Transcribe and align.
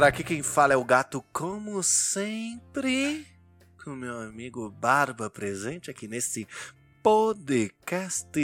Galera, 0.00 0.16
aqui 0.16 0.24
quem 0.24 0.42
fala 0.42 0.72
é 0.72 0.76
o 0.78 0.82
gato, 0.82 1.22
como 1.30 1.82
sempre, 1.82 3.26
com 3.84 3.90
meu 3.90 4.18
amigo 4.18 4.70
Barba 4.70 5.28
presente 5.28 5.90
aqui 5.90 6.08
nesse 6.08 6.48
podcastzão. 7.02 8.34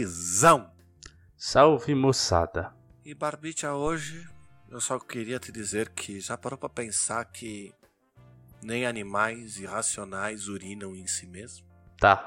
Salve 1.35 1.95
moçada. 1.95 2.75
E 3.03 3.15
Barbicha, 3.15 3.73
hoje 3.73 4.29
eu 4.69 4.83
só 4.83 4.99
queria 4.99 5.39
te 5.39 5.51
dizer 5.51 5.89
que 5.89 6.21
já 6.21 6.37
parou 6.37 6.59
pra 6.59 6.69
pensar 6.69 7.25
que 7.25 7.73
nem 8.63 8.85
animais 8.85 9.59
irracionais 9.59 10.49
urinam 10.49 10.95
em 10.95 11.07
si 11.07 11.27
mesmo? 11.27 11.67
Tá. 11.99 12.23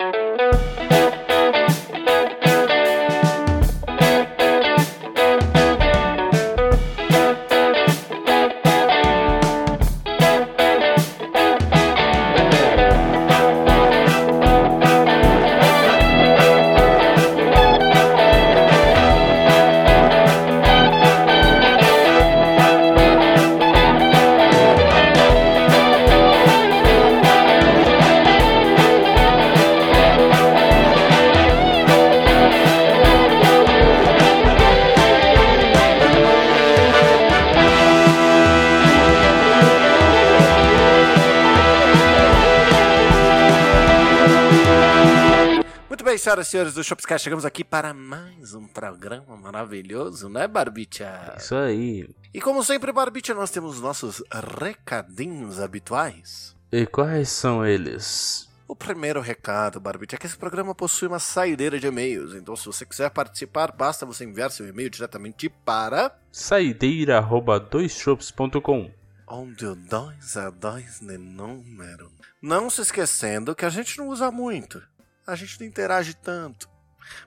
Bem, 46.20 46.20
senhoras 46.20 46.48
e 46.48 46.52
senhores 46.52 46.74
do 46.74 46.84
Shopscast, 46.84 47.24
chegamos 47.24 47.46
aqui 47.46 47.64
para 47.64 47.94
mais 47.94 48.54
um 48.54 48.68
programa 48.68 49.38
maravilhoso, 49.38 50.28
né, 50.28 50.50
Barbicha? 50.50 51.34
Isso 51.38 51.56
aí. 51.56 52.10
E 52.34 52.42
como 52.42 52.62
sempre, 52.62 52.92
Barbicha, 52.92 53.34
nós 53.34 53.50
temos 53.50 53.80
nossos 53.80 54.22
recadinhos 54.60 55.62
habituais. 55.62 56.54
E 56.72 56.86
quais 56.86 57.30
são 57.30 57.66
eles? 57.66 58.48
O 58.68 58.76
primeiro 58.76 59.22
recado, 59.22 59.80
Barbite, 59.80 60.16
é 60.16 60.18
que 60.18 60.26
esse 60.26 60.38
programa 60.38 60.76
possui 60.76 61.08
uma 61.08 61.20
saideira 61.20 61.80
de 61.80 61.88
e-mails. 61.88 62.36
Então, 62.36 62.54
se 62.56 62.66
você 62.66 62.86
quiser 62.86 63.10
participar, 63.12 63.72
basta 63.72 64.06
você 64.06 64.26
enviar 64.26 64.52
seu 64.52 64.68
e-mail 64.68 64.90
diretamente 64.90 65.48
para. 65.48 66.14
Saideira@doisshops.com. 66.34 68.92
Onde 69.26 69.66
o 69.66 69.76
2 69.76 70.36
é 70.36 70.52
2 70.52 71.00
de 71.00 71.18
número. 71.18 72.12
Não 72.42 72.70
se 72.70 72.82
esquecendo 72.82 73.56
que 73.56 73.64
a 73.64 73.70
gente 73.70 73.98
não 73.98 74.10
usa 74.10 74.30
muito. 74.32 74.84
A 75.30 75.36
gente 75.36 75.60
não 75.60 75.68
interage 75.68 76.16
tanto. 76.16 76.68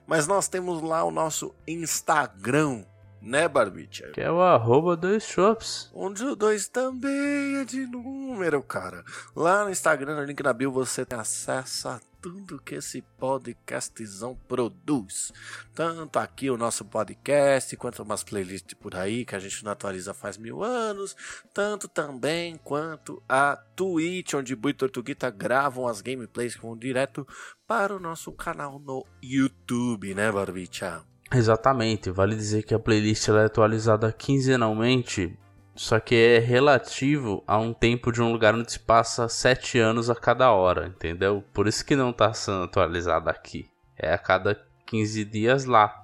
Mas 0.05 0.27
nós 0.27 0.49
temos 0.49 0.81
lá 0.81 1.05
o 1.05 1.11
nosso 1.11 1.55
Instagram, 1.65 2.83
né, 3.23 3.47
Barbite? 3.47 4.03
Que 4.11 4.21
é 4.21 4.31
o 4.31 4.41
arroba 4.41 4.97
doisshops. 4.97 5.89
Onde 5.93 6.23
o 6.25 6.35
2 6.35 6.67
também 6.67 7.57
é 7.61 7.65
de 7.65 7.85
número, 7.87 8.61
cara. 8.61 9.03
Lá 9.35 9.63
no 9.63 9.71
Instagram, 9.71 10.15
no 10.15 10.25
link 10.25 10.43
na 10.43 10.51
bio, 10.51 10.71
você 10.71 11.05
tem 11.05 11.17
acesso 11.17 11.87
a 11.87 11.99
tudo 12.21 12.61
que 12.61 12.75
esse 12.75 13.01
podcastzão 13.17 14.37
produz. 14.47 15.31
Tanto 15.73 16.19
aqui 16.19 16.49
o 16.49 16.57
nosso 16.57 16.85
podcast, 16.85 17.75
quanto 17.77 18.03
umas 18.03 18.23
playlists 18.23 18.73
por 18.75 18.95
aí 18.95 19.25
que 19.25 19.35
a 19.35 19.39
gente 19.39 19.63
não 19.63 19.71
atualiza 19.71 20.13
faz 20.13 20.37
mil 20.37 20.63
anos. 20.63 21.15
Tanto 21.53 21.87
também 21.87 22.57
quanto 22.63 23.21
a 23.27 23.55
Twitch, 23.55 24.33
onde 24.33 24.55
Bui 24.55 24.71
e 24.71 24.73
Tortuguita 24.73 25.29
gravam 25.29 25.87
as 25.87 26.01
gameplays 26.01 26.55
que 26.55 26.61
vão 26.61 26.77
direto 26.77 27.27
para 27.67 27.95
o 27.95 27.99
nosso 27.99 28.31
canal 28.31 28.79
no 28.79 29.05
YouTube, 29.21 30.13
né, 30.13 30.31
Barbicha? 30.31 31.12
Exatamente. 31.33 32.11
Vale 32.11 32.35
dizer 32.35 32.63
que 32.63 32.73
a 32.73 32.79
playlist 32.79 33.27
é 33.29 33.45
atualizada 33.45 34.11
quinzenalmente. 34.11 35.37
Só 35.75 35.99
que 35.99 36.13
é 36.13 36.37
relativo 36.37 37.43
a 37.47 37.57
um 37.57 37.73
tempo 37.73 38.11
de 38.11 38.21
um 38.21 38.31
lugar 38.31 38.53
onde 38.53 38.71
se 38.71 38.79
passa 38.79 39.27
7 39.27 39.79
anos 39.79 40.07
a 40.07 40.15
cada 40.15 40.51
hora, 40.51 40.85
entendeu? 40.87 41.43
Por 41.51 41.67
isso 41.67 41.83
que 41.83 41.95
não 41.95 42.13
tá 42.13 42.31
sendo 42.31 42.63
atualizada 42.63 43.31
aqui. 43.31 43.67
É 43.97 44.13
a 44.13 44.17
cada 44.19 44.59
15 44.85 45.25
dias 45.25 45.65
lá. 45.65 46.03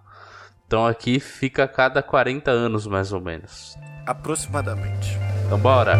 Então 0.65 0.87
aqui 0.87 1.19
fica 1.19 1.65
a 1.65 1.67
cada 1.67 2.01
40 2.01 2.49
anos, 2.49 2.87
mais 2.87 3.13
ou 3.13 3.21
menos. 3.21 3.75
Aproximadamente. 4.07 5.17
Então 5.45 5.59
bora! 5.59 5.99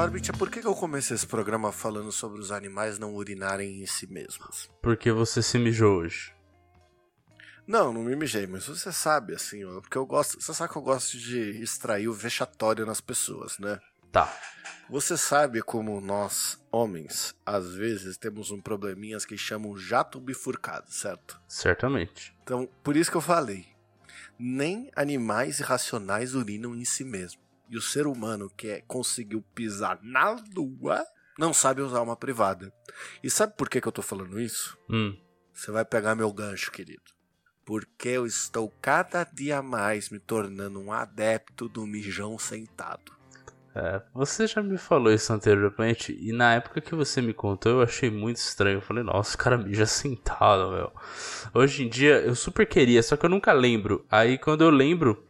Barbicha, 0.00 0.32
por 0.32 0.50
que 0.50 0.66
eu 0.66 0.74
comecei 0.74 1.14
esse 1.14 1.26
programa 1.26 1.70
falando 1.70 2.10
sobre 2.10 2.40
os 2.40 2.50
animais 2.50 2.98
não 2.98 3.14
urinarem 3.14 3.82
em 3.82 3.86
si 3.86 4.06
mesmos? 4.06 4.70
Porque 4.80 5.12
você 5.12 5.42
se 5.42 5.58
mijou 5.58 5.98
hoje. 5.98 6.34
Não, 7.66 7.92
não 7.92 8.02
me 8.02 8.16
mijei, 8.16 8.46
mas 8.46 8.66
você 8.66 8.90
sabe, 8.92 9.34
assim, 9.34 9.62
ó, 9.62 9.78
porque 9.82 9.98
eu 9.98 10.06
gosto. 10.06 10.40
Você 10.40 10.54
sabe 10.54 10.72
que 10.72 10.78
eu 10.78 10.82
gosto 10.82 11.18
de 11.18 11.62
extrair 11.62 12.08
o 12.08 12.14
vexatório 12.14 12.86
nas 12.86 12.98
pessoas, 13.02 13.58
né? 13.58 13.78
Tá. 14.10 14.34
Você 14.88 15.18
sabe 15.18 15.60
como 15.60 16.00
nós, 16.00 16.58
homens, 16.72 17.34
às 17.44 17.74
vezes 17.74 18.16
temos 18.16 18.50
um 18.50 18.58
probleminhas 18.58 19.26
que 19.26 19.36
chamam 19.36 19.76
jato 19.76 20.18
bifurcado, 20.18 20.90
certo? 20.90 21.38
Certamente. 21.46 22.34
Então, 22.42 22.66
por 22.82 22.96
isso 22.96 23.10
que 23.10 23.18
eu 23.18 23.20
falei. 23.20 23.66
Nem 24.38 24.90
animais 24.96 25.60
irracionais 25.60 26.34
urinam 26.34 26.74
em 26.74 26.86
si 26.86 27.04
mesmo. 27.04 27.49
E 27.70 27.76
o 27.76 27.80
ser 27.80 28.06
humano 28.06 28.50
que 28.56 28.68
é, 28.68 28.80
conseguiu 28.82 29.42
pisar 29.54 30.00
na 30.02 30.36
lua 30.54 31.04
não 31.38 31.54
sabe 31.54 31.80
usar 31.80 32.02
uma 32.02 32.16
privada. 32.16 32.72
E 33.22 33.30
sabe 33.30 33.54
por 33.56 33.70
que, 33.70 33.80
que 33.80 33.88
eu 33.88 33.92
tô 33.92 34.02
falando 34.02 34.40
isso? 34.40 34.76
Hum. 34.90 35.16
Você 35.54 35.70
vai 35.70 35.84
pegar 35.84 36.14
meu 36.14 36.32
gancho, 36.32 36.72
querido. 36.72 37.02
Porque 37.64 38.08
eu 38.08 38.26
estou 38.26 38.72
cada 38.82 39.22
dia 39.24 39.62
mais 39.62 40.10
me 40.10 40.18
tornando 40.18 40.80
um 40.80 40.92
adepto 40.92 41.68
do 41.68 41.86
mijão 41.86 42.38
sentado. 42.38 43.12
É, 43.72 44.02
você 44.12 44.48
já 44.48 44.60
me 44.60 44.76
falou 44.76 45.12
isso 45.12 45.32
anteriormente, 45.32 46.16
e 46.20 46.32
na 46.32 46.54
época 46.54 46.80
que 46.80 46.92
você 46.92 47.22
me 47.22 47.32
contou 47.32 47.72
eu 47.72 47.82
achei 47.82 48.10
muito 48.10 48.38
estranho. 48.38 48.78
Eu 48.78 48.82
falei, 48.82 49.04
nossa, 49.04 49.36
o 49.36 49.38
cara 49.38 49.56
mija 49.56 49.86
sentado, 49.86 50.72
meu. 50.72 50.92
Hoje 51.54 51.84
em 51.84 51.88
dia 51.88 52.20
eu 52.20 52.34
super 52.34 52.66
queria, 52.66 53.02
só 53.02 53.16
que 53.16 53.24
eu 53.24 53.30
nunca 53.30 53.52
lembro. 53.52 54.04
Aí 54.10 54.36
quando 54.38 54.62
eu 54.62 54.70
lembro, 54.70 55.24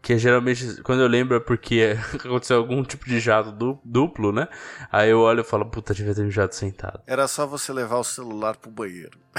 que 0.00 0.14
é 0.14 0.18
geralmente 0.18 0.82
quando 0.82 1.02
eu 1.02 1.08
lembro 1.08 1.36
é 1.36 1.40
porque 1.40 1.96
aconteceu 2.14 2.56
algum 2.56 2.82
tipo 2.82 3.04
de 3.06 3.20
jato 3.20 3.52
du- 3.52 3.80
duplo, 3.84 4.32
né? 4.32 4.48
Aí 4.90 5.10
eu 5.10 5.20
olho 5.20 5.40
e 5.40 5.44
falo, 5.44 5.66
puta, 5.66 5.94
devia 5.94 6.14
ter 6.14 6.24
mijado 6.24 6.54
sentado. 6.54 7.00
Era 7.06 7.28
só 7.28 7.46
você 7.46 7.72
levar 7.72 7.98
o 7.98 8.04
celular 8.04 8.56
pro 8.56 8.70
banheiro. 8.70 9.18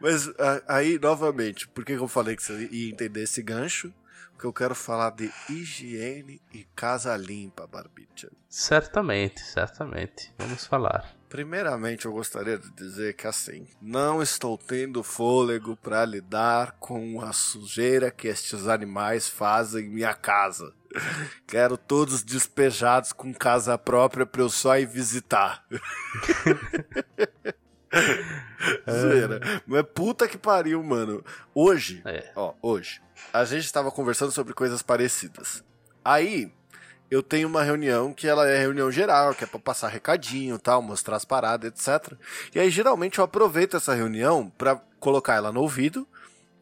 Mas 0.00 0.28
a- 0.38 0.62
aí, 0.68 0.98
novamente, 0.98 1.68
por 1.68 1.84
que 1.84 1.96
que 1.96 2.02
eu 2.02 2.08
falei 2.08 2.36
que 2.36 2.42
você 2.42 2.68
ia 2.70 2.90
entender 2.90 3.22
esse 3.24 3.42
gancho? 3.42 3.92
Porque 4.32 4.46
eu 4.46 4.52
quero 4.52 4.74
falar 4.74 5.10
de 5.10 5.30
higiene 5.50 6.40
e 6.54 6.64
casa 6.76 7.16
limpa, 7.16 7.66
Barbicha. 7.66 8.30
Certamente, 8.48 9.40
certamente. 9.40 10.32
Vamos 10.38 10.64
falar. 10.64 11.12
Primeiramente, 11.28 12.06
eu 12.06 12.12
gostaria 12.12 12.56
de 12.58 12.70
dizer 12.70 13.14
que 13.14 13.26
assim, 13.26 13.66
não 13.82 14.22
estou 14.22 14.56
tendo 14.56 15.02
fôlego 15.02 15.76
para 15.76 16.04
lidar 16.04 16.72
com 16.80 17.20
a 17.20 17.32
sujeira 17.32 18.10
que 18.10 18.28
estes 18.28 18.66
animais 18.66 19.28
fazem 19.28 19.84
em 19.86 19.90
minha 19.90 20.14
casa. 20.14 20.72
Quero 21.46 21.76
todos 21.76 22.22
despejados 22.22 23.12
com 23.12 23.32
casa 23.34 23.76
própria 23.76 24.24
para 24.24 24.40
eu 24.40 24.48
só 24.48 24.78
ir 24.78 24.86
visitar. 24.86 25.64
Zoeira. 28.90 29.40
Mas 29.66 29.84
puta 29.94 30.26
que 30.28 30.38
pariu, 30.38 30.82
mano. 30.82 31.24
Hoje, 31.54 32.02
É. 32.04 32.32
ó, 32.34 32.54
hoje, 32.62 33.00
a 33.32 33.44
gente 33.44 33.70
tava 33.72 33.90
conversando 33.90 34.32
sobre 34.32 34.54
coisas 34.54 34.82
parecidas. 34.82 35.62
Aí, 36.04 36.52
eu 37.10 37.22
tenho 37.22 37.48
uma 37.48 37.62
reunião 37.62 38.12
que 38.12 38.26
ela 38.26 38.48
é 38.48 38.58
reunião 38.58 38.90
geral, 38.90 39.34
que 39.34 39.44
é 39.44 39.46
pra 39.46 39.58
passar 39.58 39.88
recadinho 39.88 40.58
tal, 40.58 40.82
mostrar 40.82 41.16
as 41.16 41.24
paradas, 41.24 41.70
etc. 41.70 42.12
E 42.54 42.60
aí, 42.60 42.70
geralmente, 42.70 43.18
eu 43.18 43.24
aproveito 43.24 43.76
essa 43.76 43.94
reunião 43.94 44.52
pra 44.58 44.80
colocar 45.00 45.34
ela 45.34 45.52
no 45.52 45.60
ouvido, 45.60 46.06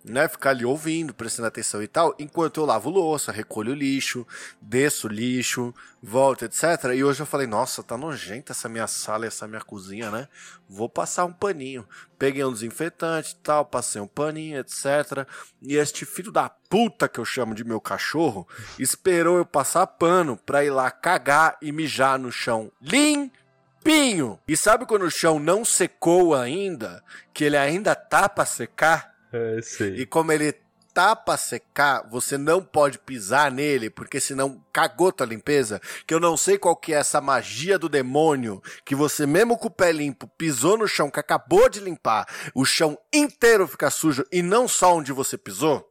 né, 0.06 0.29
ficar 0.29 0.50
ali 0.50 0.64
ouvindo, 0.64 1.12
prestando 1.12 1.49
atenção 1.49 1.82
e 1.82 1.88
tal, 1.88 2.14
enquanto 2.19 2.61
eu 2.61 2.64
lavo 2.64 2.88
louça, 2.88 3.32
recolho 3.32 3.75
lixo, 3.75 4.25
desço 4.62 5.08
lixo, 5.08 5.75
volto, 6.00 6.44
etc. 6.44 6.62
E 6.94 7.03
hoje 7.03 7.20
eu 7.20 7.26
falei, 7.26 7.47
nossa, 7.47 7.82
tá 7.82 7.99
nojenta 7.99 8.53
essa 8.53 8.69
minha 8.69 8.87
sala 8.87 9.26
essa 9.26 9.49
minha 9.49 9.61
cozinha, 9.61 10.08
né? 10.11 10.29
Vou 10.69 10.88
passar 10.88 11.25
um 11.25 11.32
paninho. 11.32 11.87
Peguei 12.17 12.44
um 12.44 12.53
desinfetante 12.53 13.32
e 13.32 13.43
tal, 13.43 13.64
passei 13.64 14.00
um 14.00 14.06
paninho, 14.06 14.58
etc. 14.61 15.26
E 15.61 15.76
este 15.76 16.05
filho 16.05 16.31
da 16.31 16.49
puta 16.49 17.08
que 17.08 17.19
eu 17.19 17.25
chamo 17.25 17.55
de 17.55 17.64
meu 17.64 17.81
cachorro 17.81 18.47
esperou 18.79 19.38
eu 19.38 19.44
passar 19.44 19.87
pano 19.88 20.37
pra 20.37 20.64
ir 20.64 20.70
lá 20.70 20.88
cagar 20.91 21.56
e 21.61 21.73
mijar 21.73 22.17
no 22.17 22.31
chão 22.31 22.70
limpinho. 22.81 24.38
E 24.47 24.56
sabe 24.56 24.87
quando 24.87 25.03
o 25.03 25.11
chão 25.11 25.41
não 25.41 25.64
secou 25.64 26.35
ainda, 26.35 27.03
que 27.35 27.43
ele 27.43 27.56
ainda 27.56 27.94
tá 27.97 28.29
pra 28.29 28.47
secar? 28.47 29.16
É, 29.37 29.61
sei. 29.62 29.97
E 29.97 30.06
como 30.06 30.33
ele 30.33 30.55
tá 30.97 31.15
pra 31.15 31.37
secar, 31.37 32.09
você 32.09 32.38
não 32.38 32.62
pode 32.62 32.99
pisar 32.99 33.53
nele, 33.53 33.91
porque 33.91 34.19
senão 34.19 34.65
cagou 34.73 35.12
tua 35.12 35.27
limpeza. 35.27 35.79
Que 36.06 36.15
eu 36.15 36.19
não 36.19 36.38
sei 36.38 36.56
qual 36.56 36.75
que 36.75 36.94
é 36.94 36.97
essa 36.97 37.21
magia 37.21 37.79
do 37.79 37.87
demônio, 37.87 38.62
que 38.83 38.94
você 38.94 39.27
mesmo 39.27 39.59
com 39.59 39.67
o 39.67 39.71
pé 39.71 39.93
limpo, 39.93 40.27
pisou 40.38 40.79
no 40.79 40.88
chão 40.88 41.11
que 41.11 41.21
acabou 41.21 41.69
de 41.69 41.81
limpar, 41.81 42.27
o 42.55 42.65
chão 42.65 42.99
inteiro 43.12 43.69
fica 43.69 43.91
sujo 43.91 44.25
e 44.33 44.41
não 44.41 44.67
só 44.67 44.97
onde 44.97 45.12
você 45.12 45.37
pisou. 45.37 45.87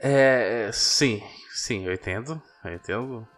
É, 0.00 0.70
sim, 0.72 1.22
sim, 1.52 1.84
eu 1.84 1.92
entendo, 1.92 2.40
eu 2.64 2.72
entendo. 2.72 3.28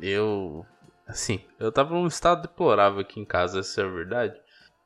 Eu, 0.00 0.64
assim, 1.08 1.44
eu 1.58 1.72
tava 1.72 1.92
num 1.92 2.06
estado 2.06 2.42
deplorável 2.42 3.00
aqui 3.00 3.18
em 3.18 3.24
casa, 3.24 3.58
essa 3.58 3.80
é 3.80 3.84
a 3.84 3.88
verdade. 3.88 4.40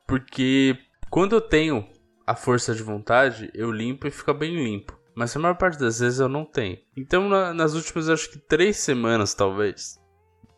Porque 0.07 0.75
quando 1.11 1.35
eu 1.35 1.41
tenho 1.41 1.87
a 2.25 2.35
força 2.35 2.73
de 2.73 2.83
vontade, 2.83 3.51
eu 3.53 3.71
limpo 3.71 4.07
e 4.07 4.11
fica 4.11 4.33
bem 4.33 4.55
limpo. 4.55 4.97
Mas 5.15 5.35
a 5.35 5.39
maior 5.39 5.55
parte 5.55 5.79
das 5.79 5.99
vezes 5.99 6.19
eu 6.19 6.27
não 6.27 6.45
tenho. 6.45 6.77
Então, 6.97 7.29
na, 7.29 7.53
nas 7.53 7.73
últimas, 7.73 8.09
acho 8.09 8.31
que 8.31 8.39
três 8.39 8.77
semanas, 8.77 9.33
talvez. 9.33 9.99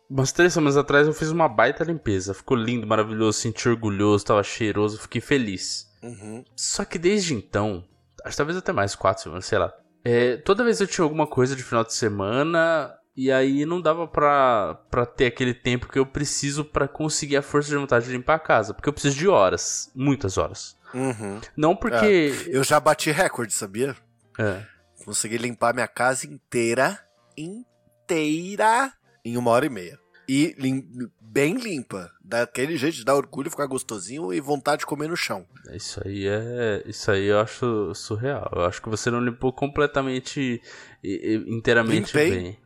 Umas 0.09 0.31
três 0.31 0.53
semanas 0.53 0.77
atrás 0.77 1.07
eu 1.07 1.13
fiz 1.13 1.29
uma 1.29 1.49
baita 1.49 1.83
limpeza. 1.83 2.33
Ficou 2.33 2.55
lindo, 2.55 2.87
maravilhoso, 2.87 3.39
senti 3.39 3.67
orgulhoso, 3.67 4.25
tava 4.25 4.43
cheiroso, 4.43 4.99
fiquei 4.99 5.19
feliz. 5.19 5.87
Uhum. 6.01 6.43
Só 6.55 6.85
que 6.85 6.97
desde 6.97 7.33
então, 7.33 7.83
acho 8.23 8.31
que 8.31 8.37
talvez 8.37 8.57
até 8.57 8.71
mais, 8.71 8.95
quatro 8.95 9.23
semanas, 9.23 9.45
sei 9.45 9.57
lá. 9.57 9.73
É, 10.03 10.37
toda 10.37 10.63
vez 10.63 10.79
eu 10.79 10.87
tinha 10.87 11.03
alguma 11.03 11.25
coisa 11.25 11.55
de 11.55 11.63
final 11.63 11.83
de 11.83 11.93
semana, 11.93 12.95
e 13.15 13.31
aí 13.31 13.65
não 13.65 13.81
dava 13.81 14.07
pra, 14.07 14.75
pra 14.91 15.05
ter 15.05 15.25
aquele 15.25 15.53
tempo 15.53 15.87
que 15.87 15.97
eu 15.97 16.05
preciso 16.05 16.63
para 16.63 16.87
conseguir 16.87 17.37
a 17.37 17.41
força 17.41 17.69
de 17.69 17.77
vontade 17.77 18.05
de 18.05 18.11
limpar 18.11 18.35
a 18.35 18.39
casa. 18.39 18.73
Porque 18.73 18.89
eu 18.89 18.93
preciso 18.93 19.17
de 19.17 19.27
horas, 19.27 19.91
muitas 19.95 20.37
horas. 20.37 20.74
Uhum. 20.95 21.41
Não 21.57 21.75
porque. 21.75 22.33
É, 22.47 22.57
eu 22.57 22.63
já 22.63 22.79
bati 22.79 23.11
recorde, 23.11 23.53
sabia? 23.53 23.95
É. 24.39 24.63
Consegui 25.03 25.37
limpar 25.37 25.73
minha 25.73 25.87
casa 25.87 26.25
inteira, 26.25 26.99
inteira, 27.37 28.93
em 29.23 29.37
uma 29.37 29.51
hora 29.51 29.65
e 29.65 29.69
meia. 29.69 29.99
E 30.27 30.55
lim 30.57 30.83
bem 31.21 31.55
limpa. 31.55 32.11
Daquele 32.23 32.77
jeito 32.77 32.95
de 32.95 33.05
dar 33.05 33.13
orgulho, 33.13 33.51
ficar 33.51 33.67
gostosinho 33.67 34.33
e 34.33 34.39
vontade 34.39 34.79
de 34.79 34.85
comer 34.85 35.07
no 35.07 35.17
chão. 35.17 35.45
Isso 35.71 36.01
aí 36.03 36.25
é. 36.25 36.81
Isso 36.87 37.11
aí 37.11 37.25
eu 37.25 37.39
acho 37.39 37.93
surreal. 37.93 38.49
Eu 38.55 38.65
acho 38.65 38.81
que 38.81 38.89
você 38.89 39.11
não 39.11 39.19
limpou 39.19 39.53
completamente 39.53 40.61
inteiramente 41.03 42.07
limpei. 42.07 42.31
bem. 42.31 42.59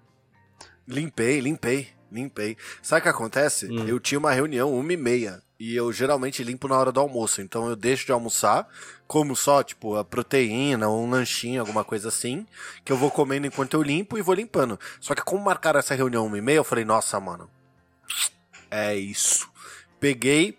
Limpei, 0.87 1.39
limpei, 1.39 1.87
limpei. 2.11 2.57
Sabe 2.81 2.99
o 2.99 3.03
que 3.03 3.09
acontece? 3.09 3.67
Hum. 3.67 3.87
Eu 3.87 3.99
tinha 3.99 4.19
uma 4.19 4.31
reunião 4.31 4.73
uma 4.73 4.93
e 4.93 4.97
meia. 4.97 5.41
E 5.59 5.75
eu 5.75 5.91
geralmente 5.91 6.43
limpo 6.43 6.67
na 6.69 6.77
hora 6.77 6.91
do 6.91 6.99
almoço. 6.99 7.41
Então 7.41 7.67
eu 7.67 7.75
deixo 7.75 8.05
de 8.05 8.11
almoçar, 8.11 8.67
como 9.05 9.35
só, 9.35 9.61
tipo, 9.61 9.97
a 9.97 10.05
proteína, 10.05 10.87
ou 10.87 11.03
um 11.03 11.09
lanchinho, 11.09 11.59
alguma 11.59 11.83
coisa 11.83 12.07
assim, 12.07 12.45
que 12.85 12.91
eu 12.91 12.97
vou 12.97 13.11
comendo 13.11 13.47
enquanto 13.47 13.73
eu 13.73 13.81
limpo 13.81 14.17
e 14.17 14.21
vou 14.21 14.35
limpando. 14.35 14.79
Só 15.01 15.13
que 15.13 15.21
como 15.21 15.43
marcaram 15.43 15.79
essa 15.79 15.95
reunião 15.95 16.25
uma 16.25 16.37
e 16.37 16.41
meia, 16.41 16.57
eu 16.57 16.63
falei, 16.63 16.85
nossa, 16.85 17.19
mano. 17.19 17.49
É 18.71 18.95
isso. 18.95 19.49
Peguei, 19.99 20.57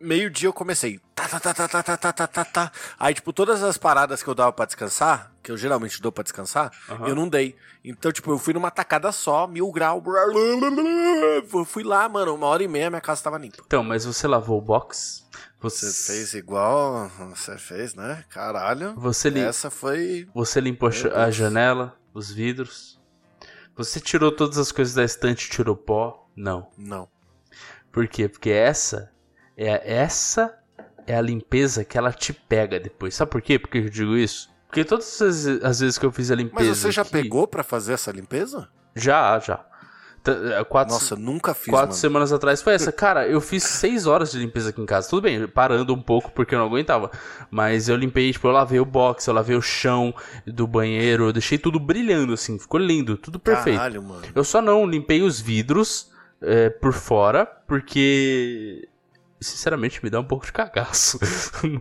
meio-dia 0.00 0.48
eu 0.48 0.52
comecei. 0.52 1.00
Tá, 1.14 1.28
tá, 1.28 1.40
tá, 1.40 1.54
tá, 1.54 1.68
tá, 1.68 1.82
tá, 1.82 1.96
tá, 1.96 2.12
tá, 2.12 2.26
tá, 2.26 2.44
tá. 2.44 2.72
Aí, 2.98 3.14
tipo, 3.14 3.32
todas 3.32 3.62
as 3.62 3.76
paradas 3.76 4.22
que 4.22 4.28
eu 4.28 4.34
dava 4.34 4.52
pra 4.52 4.64
descansar, 4.66 5.32
que 5.42 5.50
eu 5.50 5.56
geralmente 5.56 6.00
dou 6.00 6.12
pra 6.12 6.22
descansar, 6.22 6.70
Aham. 6.88 7.08
eu 7.08 7.14
não 7.14 7.28
dei. 7.28 7.56
Então, 7.84 8.12
tipo, 8.12 8.30
eu 8.30 8.38
fui 8.38 8.54
numa 8.54 8.70
tacada 8.70 9.10
só, 9.12 9.46
mil 9.46 9.70
grau. 9.72 10.02
Eu 11.52 11.64
Fui 11.64 11.82
lá, 11.82 12.08
mano, 12.08 12.34
uma 12.34 12.46
hora 12.46 12.62
e 12.62 12.68
meia 12.68 12.90
minha 12.90 13.00
casa 13.00 13.22
tava 13.22 13.38
limpa. 13.38 13.62
Então, 13.66 13.82
mas 13.82 14.04
você 14.04 14.26
lavou 14.26 14.58
o 14.58 14.62
box? 14.62 15.26
Você, 15.60 15.90
Você 15.90 16.12
fez 16.12 16.34
igual 16.34 17.08
você 17.30 17.58
fez, 17.58 17.94
né? 17.94 18.24
Caralho. 18.30 18.94
Você, 18.96 19.28
lim... 19.28 19.40
Essa 19.40 19.70
foi. 19.70 20.28
você 20.32 20.60
limpou 20.60 20.88
a 21.14 21.30
janela, 21.30 21.98
os 22.14 22.30
vidros? 22.30 22.98
Você 23.76 24.00
tirou 24.00 24.30
todas 24.30 24.56
as 24.58 24.70
coisas 24.70 24.94
da 24.94 25.04
estante, 25.04 25.50
tirou 25.50 25.76
pó? 25.76 26.28
Não. 26.36 26.68
Não. 26.76 27.08
Por 27.90 28.06
quê? 28.06 28.28
Porque 28.28 28.50
essa 28.50 29.10
é 29.58 29.82
essa 29.94 30.54
é 31.06 31.16
a 31.16 31.20
limpeza 31.20 31.84
que 31.84 31.98
ela 31.98 32.12
te 32.12 32.32
pega 32.32 32.78
depois. 32.78 33.14
Sabe 33.14 33.30
por 33.30 33.42
quê? 33.42 33.58
Porque 33.58 33.78
eu 33.78 33.88
digo 33.90 34.16
isso? 34.16 34.48
Porque 34.68 34.84
todas 34.84 35.20
as, 35.22 35.46
as 35.46 35.80
vezes 35.80 35.98
que 35.98 36.04
eu 36.06 36.12
fiz 36.12 36.30
a 36.30 36.34
limpeza. 36.34 36.68
Mas 36.70 36.78
você 36.78 36.92
já 36.92 37.02
aqui- 37.02 37.10
pegou 37.12 37.46
pra 37.48 37.62
fazer 37.62 37.94
essa 37.94 38.10
limpeza? 38.12 38.68
Já, 38.94 39.38
já. 39.38 39.64
É, 40.26 40.62
Quatro, 40.64 40.92
Nossa, 40.92 41.16
nunca 41.16 41.54
fiz, 41.54 41.70
quatro 41.70 41.88
mano. 41.88 41.98
semanas 41.98 42.32
atrás 42.32 42.60
foi 42.60 42.74
essa. 42.74 42.92
Cara, 42.92 43.26
eu 43.26 43.40
fiz 43.40 43.62
seis 43.62 44.06
horas 44.06 44.30
de 44.32 44.38
limpeza 44.38 44.68
aqui 44.68 44.80
em 44.82 44.84
casa. 44.84 45.08
Tudo 45.08 45.22
bem, 45.22 45.46
parando 45.48 45.94
um 45.94 46.02
pouco 46.02 46.30
porque 46.32 46.54
eu 46.54 46.58
não 46.58 46.66
aguentava. 46.66 47.10
Mas 47.50 47.88
eu 47.88 47.96
limpei, 47.96 48.30
tipo, 48.30 48.46
eu 48.46 48.52
lavei 48.52 48.78
o 48.78 48.84
box, 48.84 49.26
eu 49.26 49.32
lavei 49.32 49.56
o 49.56 49.62
chão 49.62 50.12
do 50.46 50.66
banheiro, 50.66 51.28
eu 51.28 51.32
deixei 51.32 51.56
tudo 51.56 51.80
brilhando, 51.80 52.34
assim. 52.34 52.58
Ficou 52.58 52.78
lindo, 52.78 53.16
tudo 53.16 53.38
perfeito. 53.38 53.76
Caralho, 53.78 54.02
mano. 54.02 54.22
Eu 54.34 54.44
só 54.44 54.60
não 54.60 54.84
limpei 54.84 55.22
os 55.22 55.40
vidros 55.40 56.10
é, 56.42 56.68
por 56.68 56.92
fora, 56.92 57.46
porque. 58.02 58.86
Sinceramente, 59.40 60.02
me 60.02 60.10
dá 60.10 60.18
um 60.20 60.24
pouco 60.24 60.44
de 60.46 60.52
cagaço. 60.52 61.18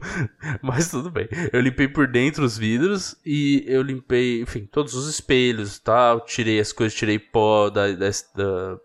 Mas 0.62 0.90
tudo 0.90 1.10
bem. 1.10 1.28
Eu 1.52 1.60
limpei 1.62 1.88
por 1.88 2.08
dentro 2.08 2.44
os 2.44 2.58
vidros 2.58 3.16
e 3.26 3.64
eu 3.68 3.82
limpei, 3.82 4.42
enfim, 4.42 4.66
todos 4.72 4.94
os 4.94 5.08
espelhos 5.10 5.78
e 5.78 5.82
tal. 5.82 6.22
Tirei 6.22 6.60
as 6.60 6.72
coisas, 6.72 6.98
tirei 6.98 7.18
pó 7.18 7.70
da, 7.70 7.88
da- 7.92 8.10
da- 8.36 8.78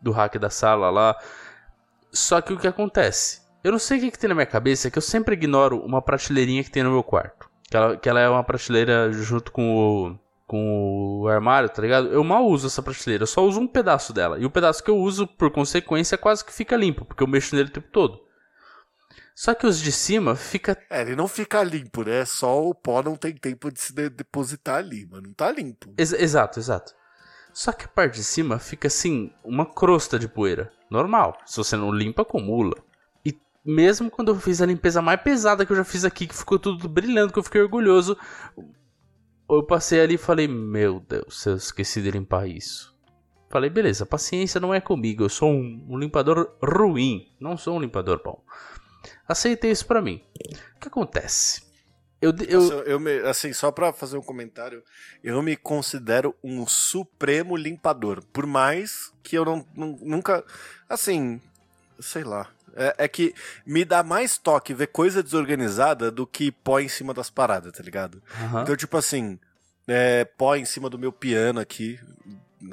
do 0.00 0.12
hack 0.12 0.36
da 0.38 0.50
sala 0.50 0.88
lá. 0.90 1.16
Só 2.12 2.40
que 2.40 2.52
o 2.52 2.58
que 2.58 2.68
acontece? 2.68 3.42
Eu 3.64 3.72
não 3.72 3.78
sei 3.78 3.98
o 3.98 4.00
que, 4.02 4.10
que 4.12 4.18
tem 4.18 4.28
na 4.28 4.34
minha 4.34 4.46
cabeça, 4.46 4.86
é 4.86 4.90
que 4.90 4.98
eu 4.98 5.02
sempre 5.02 5.34
ignoro 5.34 5.80
uma 5.84 6.00
prateleirinha 6.00 6.62
que 6.62 6.70
tem 6.70 6.84
no 6.84 6.90
meu 6.92 7.02
quarto. 7.02 7.50
Que 7.68 7.76
ela, 7.76 7.96
que 7.96 8.08
ela 8.08 8.20
é 8.20 8.28
uma 8.28 8.44
prateleira 8.44 9.10
junto 9.12 9.50
com 9.50 9.74
o, 9.74 10.18
com 10.46 11.20
o 11.22 11.28
armário, 11.28 11.68
tá 11.68 11.82
ligado? 11.82 12.08
Eu 12.08 12.22
mal 12.24 12.46
uso 12.46 12.66
essa 12.68 12.82
prateleira, 12.82 13.22
eu 13.24 13.26
só 13.26 13.44
uso 13.44 13.60
um 13.60 13.66
pedaço 13.66 14.12
dela. 14.12 14.38
E 14.38 14.44
o 14.46 14.50
pedaço 14.50 14.82
que 14.82 14.90
eu 14.90 14.96
uso, 14.96 15.26
por 15.26 15.50
consequência, 15.50 16.16
quase 16.18 16.44
que 16.44 16.52
fica 16.52 16.76
limpo, 16.76 17.04
porque 17.04 17.22
eu 17.22 17.26
mexo 17.26 17.54
nele 17.56 17.68
o 17.68 17.72
tempo 17.72 17.88
todo. 17.90 18.20
Só 19.34 19.54
que 19.54 19.66
os 19.66 19.78
de 19.80 19.92
cima 19.92 20.34
fica. 20.34 20.76
É, 20.90 21.02
ele 21.02 21.14
não 21.14 21.28
fica 21.28 21.62
limpo, 21.62 22.02
né? 22.02 22.24
Só 22.24 22.62
o 22.66 22.74
pó 22.74 23.02
não 23.02 23.16
tem 23.16 23.34
tempo 23.34 23.70
de 23.70 23.80
se 23.80 23.92
de- 23.92 24.08
depositar 24.08 24.76
ali, 24.76 25.06
mas 25.10 25.22
não 25.22 25.32
tá 25.34 25.50
limpo. 25.52 25.92
Ex- 25.98 26.12
exato, 26.12 26.58
exato. 26.58 26.94
Só 27.52 27.72
que 27.72 27.84
a 27.84 27.88
parte 27.88 28.14
de 28.16 28.24
cima 28.24 28.58
fica 28.58 28.88
assim, 28.88 29.32
uma 29.44 29.66
crosta 29.66 30.18
de 30.18 30.28
poeira. 30.28 30.72
Normal. 30.90 31.36
Se 31.44 31.56
você 31.58 31.76
não 31.76 31.90
limpa, 31.90 32.22
acumula. 32.22 32.76
E 33.24 33.38
mesmo 33.64 34.10
quando 34.10 34.32
eu 34.32 34.36
fiz 34.40 34.62
a 34.62 34.66
limpeza 34.66 35.02
mais 35.02 35.20
pesada 35.20 35.66
que 35.66 35.72
eu 35.72 35.76
já 35.76 35.84
fiz 35.84 36.04
aqui, 36.04 36.26
que 36.26 36.34
ficou 36.34 36.58
tudo 36.58 36.88
brilhando, 36.88 37.32
que 37.32 37.38
eu 37.38 37.42
fiquei 37.42 37.60
orgulhoso, 37.60 38.16
eu 39.48 39.62
passei 39.62 40.00
ali 40.00 40.14
e 40.14 40.18
falei: 40.18 40.48
Meu 40.48 41.00
Deus, 41.00 41.44
eu 41.46 41.56
esqueci 41.56 42.02
de 42.02 42.10
limpar 42.10 42.48
isso. 42.48 42.94
Falei, 43.48 43.70
beleza, 43.70 44.04
paciência 44.04 44.60
não 44.60 44.74
é 44.74 44.80
comigo, 44.80 45.22
eu 45.22 45.28
sou 45.28 45.48
um, 45.50 45.86
um 45.88 45.96
limpador 45.98 46.56
ruim, 46.62 47.32
não 47.40 47.56
sou 47.56 47.76
um 47.76 47.80
limpador 47.80 48.20
bom. 48.22 48.42
Aceitei 49.26 49.70
isso 49.70 49.86
pra 49.86 50.02
mim. 50.02 50.20
O 50.76 50.80
que 50.80 50.88
acontece? 50.88 51.64
Eu, 52.20 52.32
eu, 52.48 52.60
Nossa, 52.60 52.74
eu 52.74 52.98
me- 52.98 53.20
assim, 53.20 53.52
só 53.52 53.70
pra 53.70 53.92
fazer 53.92 54.16
um 54.18 54.22
comentário, 54.22 54.82
eu 55.22 55.40
me 55.42 55.56
considero 55.56 56.34
um 56.42 56.66
supremo 56.66 57.54
limpador. 57.56 58.24
Por 58.32 58.46
mais 58.46 59.12
que 59.22 59.36
eu 59.38 59.44
não, 59.44 59.64
nu- 59.74 59.98
nunca. 60.02 60.44
Assim, 60.88 61.40
sei 62.00 62.24
lá. 62.24 62.48
É, 62.74 62.94
é 62.98 63.08
que 63.08 63.34
me 63.64 63.84
dá 63.84 64.02
mais 64.02 64.36
toque 64.36 64.74
ver 64.74 64.88
coisa 64.88 65.22
desorganizada 65.22 66.10
do 66.10 66.26
que 66.26 66.52
pó 66.52 66.78
em 66.78 66.88
cima 66.88 67.14
das 67.14 67.30
paradas, 67.30 67.72
tá 67.72 67.82
ligado? 67.82 68.22
Aham. 68.38 68.62
Então, 68.62 68.76
tipo 68.76 68.96
assim, 68.96 69.38
é, 69.88 70.24
pó 70.24 70.54
em 70.54 70.64
cima 70.64 70.90
do 70.90 70.98
meu 70.98 71.10
piano 71.10 71.58
aqui. 71.58 71.98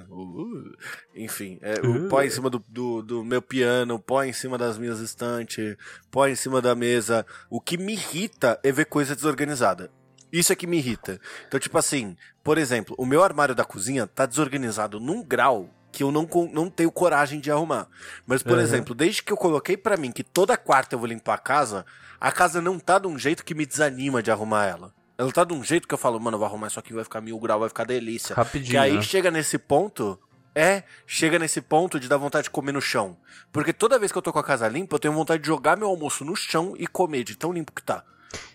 Uh, 0.10 0.74
enfim, 1.15 1.60
é, 1.62 1.80
o 1.86 2.06
Uh. 2.06 2.10
pó 2.10 2.22
em 2.22 2.30
cima 2.30 2.50
do, 2.50 2.63
do, 2.68 3.01
do 3.01 3.24
meu 3.24 3.42
piano, 3.42 4.00
pó 4.00 4.24
em 4.24 4.34
cima 4.34 4.58
das 4.58 4.77
minhas 4.77 5.00
estantes, 5.00 5.75
pó 6.10 6.27
em 6.27 6.36
cima 6.36 6.62
da 6.62 6.75
mesa. 6.75 7.25
O 7.50 7.62
que 7.62 7.77
me 7.77 7.94
irrita 7.94 8.60
é 8.63 8.72
ver 8.72 8.86
coisa 8.86 9.15
desorganizada. 9.15 9.89
Isso 10.32 10.51
é 10.51 10.56
que 10.56 10.65
me 10.65 10.77
irrita. 10.77 11.22
Então, 11.48 11.60
tipo 11.60 11.77
assim, 11.77 12.18
por 12.44 12.58
exemplo, 12.58 12.96
o 12.98 13.06
meu 13.06 13.24
armário 13.24 13.53
da 13.53 13.63
cozinha 13.63 14.08
tá 14.08 14.25
desorganizado 14.25 15.00
num 15.00 15.24
grau 15.24 15.70
que 15.94 16.04
eu 16.04 16.12
não, 16.12 16.28
não 16.52 16.70
tenho 16.70 16.92
coragem 16.92 17.40
de 17.40 17.52
arrumar. 17.52 17.88
Mas, 18.26 18.42
por 18.44 18.54
Uhum. 18.58 18.60
exemplo, 18.64 18.96
desde 18.96 19.22
que 19.24 19.32
eu 19.32 19.38
coloquei 19.38 19.78
pra 19.78 19.96
mim 19.96 20.12
que 20.12 20.24
toda 20.24 20.58
quarta 20.58 20.96
eu 20.96 21.00
vou 21.00 21.08
limpar 21.08 21.36
a 21.36 21.38
casa, 21.38 21.86
a 22.20 22.32
casa 22.32 22.60
não 22.60 22.80
tá 22.80 22.98
de 23.00 23.08
um 23.08 23.18
jeito 23.18 23.46
que 23.46 23.54
me 23.54 23.66
desanima 23.66 24.22
de 24.24 24.32
arrumar 24.32 24.66
ela. 24.66 24.94
Ela 25.18 25.32
tá 25.32 25.44
de 25.44 25.54
um 25.54 25.64
jeito 25.64 25.88
que 25.88 25.94
eu 25.94 25.98
falo, 25.98 26.20
mano, 26.20 26.36
eu 26.36 26.40
vou 26.40 26.48
arrumar 26.48 26.68
isso 26.68 26.80
aqui, 26.80 26.92
vai 26.92 27.04
ficar 27.04 27.22
mil 27.22 27.38
grau, 27.40 27.60
vai 27.60 27.70
ficar 27.70 27.84
delícia. 27.86 28.36
Rapidinho, 28.36 28.72
Que 28.72 28.78
aí 28.78 28.96
né? 28.96 29.02
chega 29.04 29.30
nesse 29.30 29.58
ponto. 29.60 30.20
É, 30.56 30.84
chega 31.08 31.40
nesse 31.40 31.62
ponto 31.62 32.00
de 32.00 32.08
dar 32.08 32.18
vontade 32.18 32.44
de 32.46 32.50
comer 32.50 32.72
no 32.74 32.82
chão. 32.82 33.18
Porque 33.52 33.72
toda 33.74 33.98
vez 34.00 34.12
que 34.12 34.18
eu 34.18 34.22
tô 34.22 34.32
com 34.34 34.40
a 34.40 34.44
casa 34.44 34.68
limpa, 34.68 34.96
eu 34.96 35.00
tenho 35.00 35.14
vontade 35.14 35.42
de 35.42 35.48
jogar 35.48 35.78
meu 35.78 35.88
almoço 35.88 36.24
no 36.26 36.36
chão 36.36 36.74
e 36.78 36.86
comer, 36.88 37.24
de 37.24 37.36
tão 37.36 37.52
limpo 37.54 37.72
que 37.72 37.82
tá. 37.82 38.04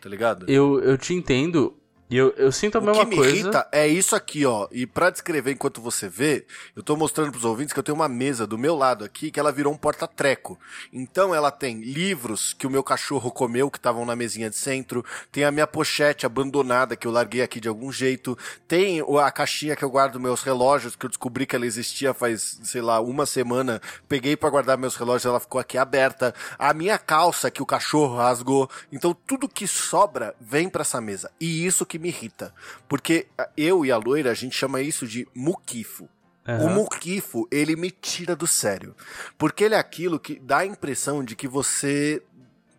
Tá 0.01 0.09
ligado? 0.09 0.47
Eu, 0.49 0.81
eu 0.83 0.97
te 0.99 1.15
entendo. 1.15 1.77
E 2.11 2.17
eu, 2.17 2.33
eu 2.39 2.51
sinto 2.51 2.79
a 2.79 2.81
O 2.81 2.85
mesma 2.85 3.05
que 3.05 3.11
me 3.11 3.17
coisa. 3.17 3.37
irrita 3.37 3.69
é 3.71 3.87
isso 3.87 4.17
aqui, 4.17 4.47
ó. 4.47 4.67
E 4.73 4.87
pra 4.87 5.11
descrever 5.11 5.53
enquanto 5.53 5.81
você 5.81 6.09
vê, 6.09 6.47
eu 6.75 6.83
tô 6.83 6.97
mostrando 6.97 7.31
pros 7.31 7.45
ouvintes 7.45 7.73
que 7.75 7.79
eu 7.79 7.83
tenho 7.83 7.97
uma 7.97 8.09
mesa 8.09 8.47
do 8.47 8.57
meu 8.57 8.75
lado 8.75 9.05
aqui 9.05 9.31
que 9.31 9.39
ela 9.39 9.53
virou 9.53 9.73
um 9.73 9.77
porta-treco. 9.77 10.59
Então 10.93 11.35
ela 11.35 11.51
tem 11.51 11.81
livros 11.83 12.55
que 12.55 12.67
o 12.67 12.71
meu 12.71 12.83
cachorro 12.83 13.31
comeu 13.31 13.71
que 13.71 13.77
estavam 13.79 14.07
na 14.07 14.17
mesinha 14.17 14.49
de 14.49 14.57
centro, 14.57 15.05
tem 15.31 15.45
a 15.45 15.51
minha 15.51 15.67
pochete 15.67 16.25
abandonada 16.25 16.97
que 16.97 17.07
eu 17.07 17.11
larguei 17.11 17.43
aqui 17.43 17.61
de 17.61 17.69
algum 17.69 17.93
jeito, 17.93 18.39
tem 18.67 19.03
o- 19.03 19.19
a 19.19 19.31
caixinha 19.31 19.77
que 19.77 19.85
eu 19.85 19.91
guardo 19.91 20.19
meus 20.19 20.43
relógios 20.43 20.97
que 20.97 21.05
eu 21.05 21.11
descobri 21.11 21.45
que 21.45 21.55
ela 21.57 21.67
existia 21.67 22.15
faz, 22.15 22.59
sei 22.65 22.81
lá, 22.81 23.01
uma 23.01 23.27
semana. 23.27 23.83
Peguei 24.09 24.35
pra 24.35 24.49
guardar 24.49 24.79
meus 24.79 24.97
relógios, 24.97 25.27
ela 25.27 25.41
ficou 25.41 25.61
aqui 25.61 25.77
aberta. 25.77 26.35
A 26.59 26.73
minha 26.73 26.97
calça 26.99 27.51
que 27.51 27.63
o 27.63 27.67
cachorro 27.67 28.17
rasgou. 28.17 28.71
Então 28.91 29.15
tudo 29.27 29.47
que 29.49 29.67
sobra 29.69 30.35
vem 30.41 30.71
pra 30.71 30.81
essa 30.81 31.01
mesa. 31.03 31.31
E 31.39 31.67
isso 31.67 31.85
que 31.85 31.98
me 31.99 32.09
irrita. 32.09 32.55
Porque 32.89 33.27
eu 33.57 33.85
e 33.85 33.93
a 33.93 33.97
loira, 33.97 34.31
a 34.31 34.35
gente 34.35 34.57
chama 34.57 34.81
isso 34.81 35.07
de 35.07 35.27
muquifo. 35.35 36.09
O 36.47 36.51
Aham. 36.51 36.75
muquifo, 36.75 37.47
ele 37.51 37.77
me 37.77 37.91
tira 37.91 38.35
do 38.35 38.47
sério. 38.47 38.97
Porque 39.37 39.65
ele 39.65 39.75
é 39.75 39.79
aquilo 39.79 40.19
que 40.19 40.39
dá 40.41 40.59
a 40.59 40.67
impressão 40.67 41.23
de 41.23 41.37
que 41.37 41.47
você 41.47 42.23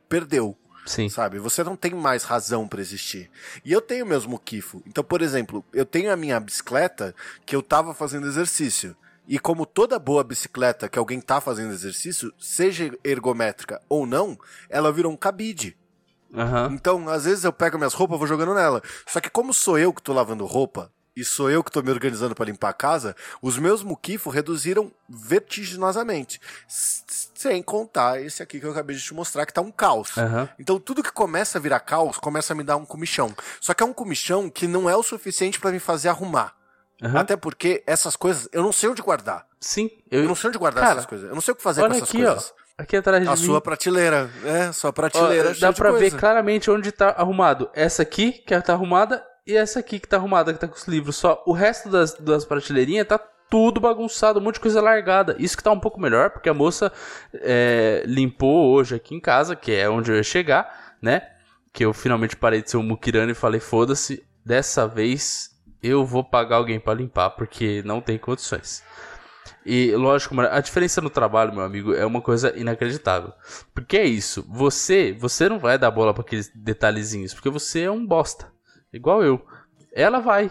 perdeu, 0.07 0.57
Sim. 0.87 1.07
sabe? 1.07 1.37
Você 1.37 1.63
não 1.63 1.75
tem 1.75 1.93
mais 1.93 2.23
razão 2.23 2.67
pra 2.67 2.81
existir. 2.81 3.29
E 3.63 3.71
eu 3.71 3.79
tenho 3.79 4.07
meus 4.07 4.25
muquifo. 4.25 4.81
Então, 4.87 5.03
por 5.03 5.21
exemplo, 5.21 5.63
eu 5.71 5.85
tenho 5.85 6.11
a 6.11 6.15
minha 6.15 6.39
bicicleta 6.39 7.13
que 7.45 7.55
eu 7.55 7.61
tava 7.61 7.93
fazendo 7.93 8.25
exercício. 8.25 8.95
E 9.27 9.37
como 9.37 9.67
toda 9.67 9.99
boa 9.99 10.23
bicicleta 10.23 10.89
que 10.89 10.97
alguém 10.97 11.21
tá 11.21 11.39
fazendo 11.39 11.71
exercício, 11.71 12.33
seja 12.39 12.91
ergométrica 13.03 13.79
ou 13.87 14.07
não, 14.07 14.35
ela 14.67 14.91
virou 14.91 15.11
um 15.11 15.15
cabide. 15.15 15.77
Aham. 16.33 16.69
Então, 16.73 17.09
às 17.09 17.25
vezes 17.25 17.43
eu 17.43 17.51
pego 17.53 17.77
minhas 17.77 17.93
roupas 17.93 18.15
e 18.15 18.19
vou 18.19 18.27
jogando 18.27 18.53
nela. 18.53 18.81
Só 19.07 19.19
que 19.19 19.29
como 19.29 19.53
sou 19.53 19.77
eu 19.79 19.91
que 19.93 20.01
tô 20.01 20.13
lavando 20.13 20.45
roupa, 20.45 20.91
e 21.15 21.25
sou 21.25 21.49
eu 21.49 21.63
que 21.63 21.71
tô 21.71 21.81
me 21.81 21.91
organizando 21.91 22.33
pra 22.33 22.45
limpar 22.45 22.69
a 22.69 22.73
casa, 22.73 23.15
os 23.41 23.57
meus 23.57 23.83
muquifos 23.83 24.33
reduziram 24.33 24.91
vertiginosamente. 25.09 26.39
Sem 26.67 27.61
contar 27.63 28.21
esse 28.21 28.41
aqui 28.43 28.59
que 28.59 28.65
eu 28.65 28.71
acabei 28.71 28.95
de 28.95 29.01
te 29.03 29.13
mostrar, 29.13 29.45
que 29.45 29.53
tá 29.53 29.61
um 29.61 29.71
caos. 29.71 30.17
Aham. 30.17 30.47
Então 30.59 30.79
tudo 30.79 31.03
que 31.03 31.11
começa 31.11 31.57
a 31.57 31.61
virar 31.61 31.79
caos, 31.81 32.17
começa 32.17 32.53
a 32.53 32.55
me 32.55 32.63
dar 32.63 32.77
um 32.77 32.85
comichão. 32.85 33.33
Só 33.59 33.73
que 33.73 33.83
é 33.83 33.85
um 33.85 33.93
comichão 33.93 34.49
que 34.49 34.67
não 34.67 34.89
é 34.89 34.95
o 34.95 35.03
suficiente 35.03 35.59
pra 35.59 35.71
me 35.71 35.79
fazer 35.79 36.09
arrumar. 36.09 36.53
Aham. 37.01 37.19
Até 37.19 37.35
porque 37.37 37.83
essas 37.87 38.15
coisas, 38.15 38.47
eu 38.51 38.61
não 38.61 38.71
sei 38.73 38.89
onde 38.89 39.01
guardar. 39.01 39.45
Sim. 39.59 39.89
Eu 40.11 40.23
Eu, 40.23 40.27
não 40.27 40.35
sei 40.35 40.49
onde 40.49 40.57
guardar 40.57 40.83
Cara, 40.83 40.99
essas 40.99 41.05
coisas. 41.05 41.29
Eu 41.29 41.35
não 41.35 41.41
sei 41.41 41.53
o 41.53 41.55
que 41.55 41.63
fazer 41.63 41.81
com 41.81 41.87
essas 41.87 42.03
aqui, 42.09 42.17
coisas. 42.23 42.53
ó. 42.55 42.58
Aqui 42.79 42.95
atrás 42.95 43.21
de 43.21 43.27
A 43.27 43.31
mim. 43.31 43.37
sua 43.37 43.59
prateleira. 43.59 44.29
É, 44.45 44.71
sua 44.71 44.89
Ó, 44.89 44.93
prateleira. 44.93 45.49
dá 45.49 45.53
cheia 45.53 45.71
de 45.73 45.77
pra 45.77 45.91
ver 45.91 46.11
claramente 46.15 46.71
onde 46.71 46.93
tá 46.93 47.09
arrumado. 47.09 47.69
Essa 47.73 48.03
aqui, 48.03 48.31
que 48.31 48.57
tá 48.61 48.71
arrumada, 48.71 49.21
e 49.45 49.53
essa 49.57 49.79
aqui 49.79 49.99
que 49.99 50.07
tá 50.07 50.15
arrumada, 50.15 50.53
que 50.53 50.59
tá 50.59 50.67
com 50.67 50.75
os 50.75 50.87
livros. 50.87 51.17
Só 51.17 51.43
o 51.45 51.51
resto 51.51 51.89
das, 51.89 52.13
das 52.13 52.45
prateleirinhas 52.45 53.05
tá 53.05 53.19
tudo 53.49 53.81
bagunçado, 53.81 54.39
um 54.39 54.43
monte 54.43 54.53
de 54.55 54.59
coisa 54.61 54.79
largada. 54.79 55.35
Isso 55.37 55.57
que 55.57 55.63
tá 55.63 55.71
um 55.71 55.79
pouco 55.79 55.99
melhor, 55.99 56.29
porque 56.29 56.47
a 56.47 56.53
moça 56.53 56.89
é, 57.33 58.01
limpou 58.05 58.71
hoje 58.73 58.95
aqui 58.95 59.13
em 59.13 59.19
casa, 59.19 59.57
que 59.57 59.73
é 59.73 59.89
onde 59.89 60.11
eu 60.11 60.15
ia 60.15 60.23
chegar, 60.23 60.95
né? 61.01 61.21
Que 61.73 61.83
eu 61.83 61.91
finalmente 61.91 62.37
parei 62.37 62.61
de 62.61 62.71
ser 62.71 62.77
um 62.77 62.83
muquirano 62.83 63.31
e 63.31 63.35
falei, 63.35 63.59
foda-se, 63.59 64.23
dessa 64.45 64.87
vez 64.87 65.49
eu 65.83 66.05
vou 66.05 66.23
pagar 66.23 66.55
alguém 66.57 66.79
pra 66.79 66.93
limpar, 66.93 67.31
porque 67.31 67.81
não 67.83 67.99
tem 67.99 68.17
condições. 68.17 68.81
E 69.71 69.95
lógico, 69.95 70.33
a 70.41 70.59
diferença 70.61 70.99
no 70.99 71.11
trabalho, 71.11 71.53
meu 71.53 71.63
amigo, 71.63 71.93
é 71.93 72.03
uma 72.03 72.21
coisa 72.21 72.57
inacreditável. 72.57 73.31
Porque 73.71 73.97
é 73.97 74.03
isso, 74.03 74.43
você, 74.49 75.13
você 75.13 75.47
não 75.47 75.59
vai 75.59 75.77
dar 75.77 75.91
bola 75.91 76.11
pra 76.11 76.23
aqueles 76.23 76.51
detalhezinhos, 76.55 77.35
porque 77.35 77.51
você 77.51 77.81
é 77.81 77.91
um 77.91 78.03
bosta, 78.03 78.51
igual 78.91 79.23
eu. 79.23 79.45
Ela 79.93 80.21
vai, 80.21 80.49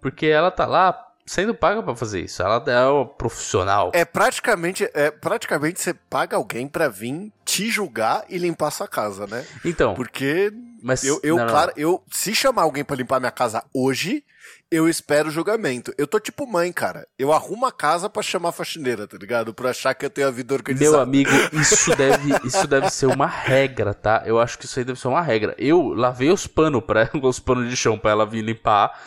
porque 0.00 0.26
ela 0.26 0.52
tá 0.52 0.66
lá 0.66 0.92
sendo 1.30 1.54
paga 1.54 1.80
pra 1.80 1.94
fazer 1.94 2.22
isso. 2.22 2.42
Ela 2.42 2.60
é 2.66 2.86
uma 2.86 3.06
profissional. 3.06 3.92
É 3.94 4.04
praticamente, 4.04 4.90
é 4.92 5.12
praticamente 5.12 5.80
você 5.80 5.94
paga 5.94 6.36
alguém 6.36 6.66
pra 6.66 6.88
vir 6.88 7.32
te 7.44 7.70
julgar 7.70 8.24
e 8.28 8.36
limpar 8.36 8.72
sua 8.72 8.88
casa, 8.88 9.28
né? 9.28 9.46
Então, 9.64 9.94
Porque 9.94 10.52
mas 10.82 11.04
eu, 11.04 11.20
eu 11.22 11.36
não, 11.36 11.44
não, 11.44 11.50
claro, 11.50 11.72
eu 11.76 12.02
se 12.10 12.34
chamar 12.34 12.62
alguém 12.62 12.84
pra 12.84 12.96
limpar 12.96 13.20
minha 13.20 13.30
casa 13.30 13.62
hoje, 13.72 14.24
eu 14.68 14.88
espero 14.88 15.28
o 15.28 15.30
julgamento. 15.30 15.94
Eu 15.96 16.08
tô 16.08 16.18
tipo 16.18 16.46
mãe, 16.48 16.72
cara. 16.72 17.06
Eu 17.16 17.32
arrumo 17.32 17.64
a 17.64 17.70
casa 17.70 18.10
pra 18.10 18.22
chamar 18.24 18.48
a 18.48 18.52
faxineira, 18.52 19.06
tá 19.06 19.16
ligado? 19.16 19.54
Pra 19.54 19.70
achar 19.70 19.94
que 19.94 20.04
eu 20.04 20.10
tenho 20.10 20.26
a 20.26 20.32
vida 20.32 20.52
organizada. 20.52 20.90
Meu 20.90 21.00
amigo, 21.00 21.30
isso 21.52 21.94
deve, 21.94 22.34
isso 22.44 22.66
deve 22.66 22.90
ser 22.90 23.06
uma 23.06 23.26
regra, 23.26 23.94
tá? 23.94 24.24
Eu 24.26 24.40
acho 24.40 24.58
que 24.58 24.64
isso 24.64 24.80
aí 24.80 24.84
deve 24.84 24.98
ser 24.98 25.06
uma 25.06 25.22
regra. 25.22 25.54
Eu 25.56 25.92
lavei 25.94 26.30
os 26.30 26.48
panos 26.48 26.82
para 26.82 27.08
os 27.22 27.38
panos 27.38 27.70
de 27.70 27.76
chão 27.76 27.96
pra 27.96 28.10
ela 28.10 28.26
vir 28.26 28.42
limpar. 28.42 28.98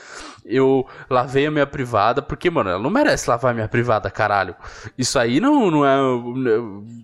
Eu 0.45 0.85
lavei 1.09 1.45
a 1.45 1.51
minha 1.51 1.65
privada, 1.65 2.21
porque, 2.21 2.49
mano, 2.49 2.69
ela 2.69 2.79
não 2.83 2.89
merece 2.89 3.29
lavar 3.29 3.51
a 3.51 3.53
minha 3.53 3.67
privada, 3.67 4.11
caralho. 4.11 4.55
Isso 4.97 5.17
aí 5.17 5.39
não, 5.39 5.71
não 5.71 5.85
é 5.85 5.97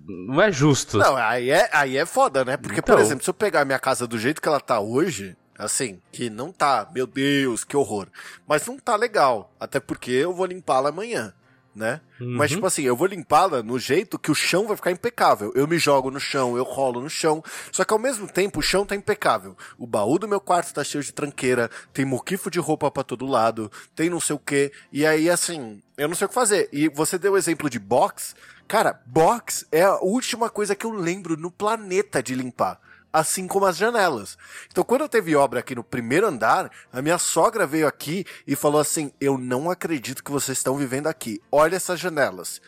não 0.08 0.42
é 0.42 0.52
justo. 0.52 0.98
Não, 0.98 1.16
aí 1.16 1.50
é, 1.50 1.70
aí 1.72 1.98
é 1.98 2.06
foda, 2.06 2.44
né? 2.44 2.58
Porque, 2.58 2.82
por 2.82 2.92
Então. 2.94 3.04
exemplo, 3.04 3.24
se 3.24 3.30
eu 3.30 3.34
pegar 3.34 3.62
a 3.62 3.66
minha 3.66 3.80
casa 3.80 4.06
do 4.08 4.18
jeito 4.20 4.42
que 4.42 4.48
ela 4.48 4.60
tá 4.60 4.80
hoje, 4.80 5.38
assim, 5.58 6.00
que 6.12 6.30
não 6.30 6.52
tá, 6.52 6.88
meu 6.94 7.08
Deus, 7.08 7.64
que 7.64 7.76
horror. 7.78 8.08
Mas 8.48 8.66
não 8.68 8.78
tá 8.78 8.96
legal. 8.96 9.54
Até 9.60 9.80
porque 9.80 10.12
eu 10.12 10.34
vou 10.34 10.46
limpá-la 10.46 10.90
amanhã, 10.90 11.34
né? 11.80 12.02
Mas, 12.20 12.52
Uhum. 12.52 12.58
tipo 12.58 12.68
assim, 12.68 12.84
eu 12.84 12.96
vou 12.96 13.08
limpá-la 13.08 13.64
no 13.64 13.80
jeito 13.80 14.20
que 14.20 14.30
o 14.30 14.36
chão 14.36 14.68
vai 14.68 14.76
ficar 14.76 14.92
impecável. 14.92 15.52
Eu 15.56 15.66
me 15.66 15.80
jogo 15.80 16.12
no 16.12 16.20
chão, 16.20 16.58
eu 16.58 16.64
rolo 16.66 17.00
no 17.02 17.10
chão. 17.10 17.42
Só 17.72 17.86
que 17.86 17.94
ao 17.94 17.98
mesmo 17.98 18.28
tempo 18.28 18.60
o 18.60 18.62
chão 18.62 18.86
tá 18.86 18.94
impecável. 18.96 19.56
O 19.78 19.88
baú 19.88 20.20
do 20.20 20.28
meu 20.28 20.42
quarto 20.42 20.74
tá 20.74 20.84
cheio 20.84 21.02
de 21.04 21.14
tranqueira, 21.14 21.72
tem 21.94 22.04
moquifo 22.04 22.52
de 22.52 22.60
roupa 22.60 22.92
pra 22.92 23.02
todo 23.02 23.26
lado, 23.26 23.72
tem 23.96 24.10
não 24.10 24.20
sei 24.20 24.36
o 24.36 24.40
quê. 24.40 24.72
E 24.92 25.06
aí, 25.06 25.30
assim, 25.30 25.82
eu 25.98 26.10
não 26.10 26.16
sei 26.16 26.26
o 26.26 26.28
que 26.28 26.36
fazer. 26.36 26.68
E 26.74 26.90
você 26.90 27.18
deu 27.18 27.32
o 27.34 27.38
exemplo 27.38 27.70
de 27.70 27.80
box. 27.80 28.36
Cara, 28.68 29.02
box 29.06 29.66
é 29.72 29.84
a 29.84 29.96
última 30.00 30.50
coisa 30.50 30.76
que 30.76 30.86
eu 30.86 30.92
lembro 30.92 31.38
no 31.38 31.50
planeta 31.50 32.22
de 32.22 32.36
limpar. 32.36 32.80
Assim 33.12 33.48
como 33.48 33.66
as 33.66 33.76
janelas. 33.76 34.38
Então, 34.72 34.84
quando 34.84 35.10
teve 35.10 35.36
obra 35.36 35.62
aqui 35.62 35.74
no 35.74 35.84
primeiro 35.84 36.28
andar, 36.28 36.70
a 36.94 37.02
minha 37.02 37.18
sogra 37.18 37.66
veio 37.66 37.88
aqui 37.88 38.24
e 38.46 38.56
falou 38.56 38.80
assim: 38.80 39.12
Eu 39.20 39.38
não 39.38 39.72
acredito 39.72 40.24
que 40.24 40.32
vocês 40.32 40.58
estão 40.60 40.78
vivendo 40.78 41.08
aqui. 41.08 41.42
Olha 41.52 41.76
essas 41.76 42.00
janelas. 42.00 42.62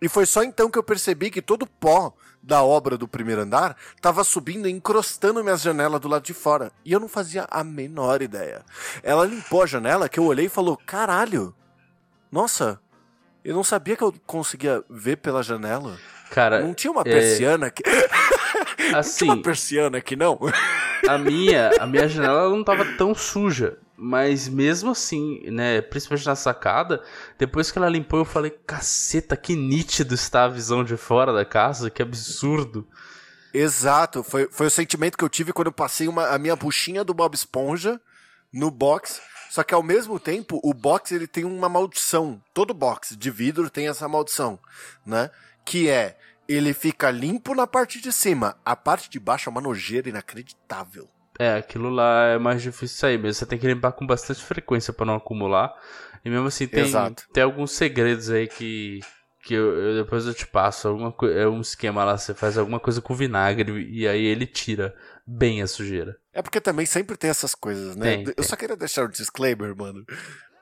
E 0.00 0.08
foi 0.08 0.26
só 0.26 0.42
então 0.44 0.70
que 0.70 0.78
eu 0.78 0.82
percebi 0.82 1.30
que 1.30 1.42
todo 1.42 1.62
o 1.62 1.66
pó 1.66 2.12
da 2.42 2.62
obra 2.62 2.96
do 2.96 3.08
primeiro 3.08 3.42
andar 3.42 3.76
tava 4.00 4.22
subindo 4.22 4.68
e 4.68 4.70
encrostando 4.70 5.42
minhas 5.42 5.60
janelas 5.60 6.00
do 6.00 6.06
lado 6.08 6.22
de 6.22 6.34
fora. 6.34 6.70
E 6.84 6.92
eu 6.92 7.00
não 7.00 7.08
fazia 7.08 7.46
a 7.50 7.64
menor 7.64 8.22
ideia. 8.22 8.64
Ela 9.02 9.26
limpou 9.26 9.62
a 9.62 9.66
janela 9.66 10.08
que 10.08 10.20
eu 10.20 10.24
olhei 10.24 10.46
e 10.46 10.50
falou: 10.50 10.78
Caralho, 10.86 11.54
nossa, 12.30 12.78
eu 13.44 13.54
não 13.54 13.64
sabia 13.64 13.96
que 13.96 14.04
eu 14.04 14.14
conseguia 14.26 14.84
ver 14.88 15.16
pela 15.16 15.42
janela. 15.42 15.98
Cara, 16.30 16.60
Não 16.60 16.74
tinha 16.74 16.90
uma 16.90 17.00
é, 17.00 17.04
persiana 17.04 17.72
que. 18.78 18.84
Tinha 18.84 18.92
uma 18.92 18.98
assim, 18.98 19.42
persiana 19.42 19.98
aqui, 19.98 20.16
não? 20.16 20.38
a 21.08 21.18
minha, 21.18 21.70
a 21.78 21.86
minha 21.86 22.08
janela 22.08 22.40
ela 22.40 22.50
não 22.50 22.64
tava 22.64 22.84
tão 22.96 23.14
suja. 23.14 23.78
Mas 24.00 24.48
mesmo 24.48 24.92
assim, 24.92 25.40
né, 25.50 25.80
principalmente 25.80 26.26
na 26.26 26.36
sacada, 26.36 27.02
depois 27.36 27.70
que 27.72 27.78
ela 27.78 27.88
limpou, 27.88 28.20
eu 28.20 28.24
falei, 28.24 28.50
caceta, 28.64 29.36
que 29.36 29.56
nítido 29.56 30.14
está 30.14 30.44
a 30.44 30.48
visão 30.48 30.84
de 30.84 30.96
fora 30.96 31.32
da 31.32 31.44
casa, 31.44 31.90
que 31.90 32.00
absurdo. 32.00 32.86
Exato, 33.52 34.22
foi, 34.22 34.48
foi 34.52 34.68
o 34.68 34.70
sentimento 34.70 35.18
que 35.18 35.24
eu 35.24 35.28
tive 35.28 35.52
quando 35.52 35.66
eu 35.66 35.72
passei 35.72 36.06
uma, 36.06 36.28
a 36.28 36.38
minha 36.38 36.54
buchinha 36.54 37.02
do 37.02 37.12
Bob 37.12 37.34
Esponja 37.34 38.00
no 38.52 38.70
box. 38.70 39.20
Só 39.50 39.64
que 39.64 39.74
ao 39.74 39.82
mesmo 39.82 40.20
tempo, 40.20 40.60
o 40.62 40.72
box 40.72 41.12
ele 41.12 41.26
tem 41.26 41.44
uma 41.44 41.68
maldição. 41.68 42.40
Todo 42.54 42.74
box 42.74 43.16
de 43.16 43.30
vidro 43.30 43.68
tem 43.68 43.88
essa 43.88 44.08
maldição, 44.08 44.60
né? 45.04 45.30
Que 45.64 45.88
é 45.88 46.18
ele 46.48 46.72
fica 46.72 47.10
limpo 47.10 47.54
na 47.54 47.66
parte 47.66 48.00
de 48.00 48.12
cima, 48.12 48.56
a 48.64 48.74
parte 48.74 49.10
de 49.10 49.20
baixo 49.20 49.48
é 49.48 49.52
uma 49.52 49.60
nojeira 49.60 50.08
inacreditável. 50.08 51.08
É, 51.38 51.54
aquilo 51.56 51.88
lá 51.88 52.26
é 52.28 52.38
mais 52.38 52.60
difícil 52.62 52.96
sair 52.96 53.16
mesmo. 53.18 53.34
Você 53.34 53.46
tem 53.46 53.58
que 53.58 53.66
limpar 53.66 53.92
com 53.92 54.04
bastante 54.06 54.42
frequência 54.42 54.92
pra 54.92 55.06
não 55.06 55.14
acumular. 55.14 55.72
E 56.24 56.30
mesmo 56.30 56.48
assim, 56.48 56.66
tem, 56.66 56.82
Exato. 56.84 57.28
tem 57.32 57.44
alguns 57.44 57.70
segredos 57.70 58.28
aí 58.28 58.48
que, 58.48 58.98
que 59.44 59.54
eu, 59.54 59.72
eu- 59.78 60.02
depois 60.02 60.26
eu 60.26 60.34
te 60.34 60.44
passo. 60.48 60.88
Alguma, 60.88 61.14
é 61.32 61.46
um 61.46 61.60
esquema 61.60 62.02
lá, 62.02 62.18
você 62.18 62.34
faz 62.34 62.58
alguma 62.58 62.80
coisa 62.80 63.00
com 63.00 63.14
vinagre 63.14 63.70
e 63.88 64.08
aí 64.08 64.24
ele 64.24 64.46
tira 64.46 64.92
bem 65.24 65.62
a 65.62 65.68
sujeira. 65.68 66.16
É 66.32 66.42
porque 66.42 66.60
também 66.60 66.86
sempre 66.86 67.16
tem 67.16 67.30
essas 67.30 67.54
coisas, 67.54 67.94
né? 67.94 68.16
Tem, 68.16 68.24
eu 68.26 68.34
tem. 68.34 68.44
só 68.44 68.56
queria 68.56 68.76
deixar 68.76 69.04
um 69.04 69.08
disclaimer, 69.10 69.76
mano. 69.76 70.04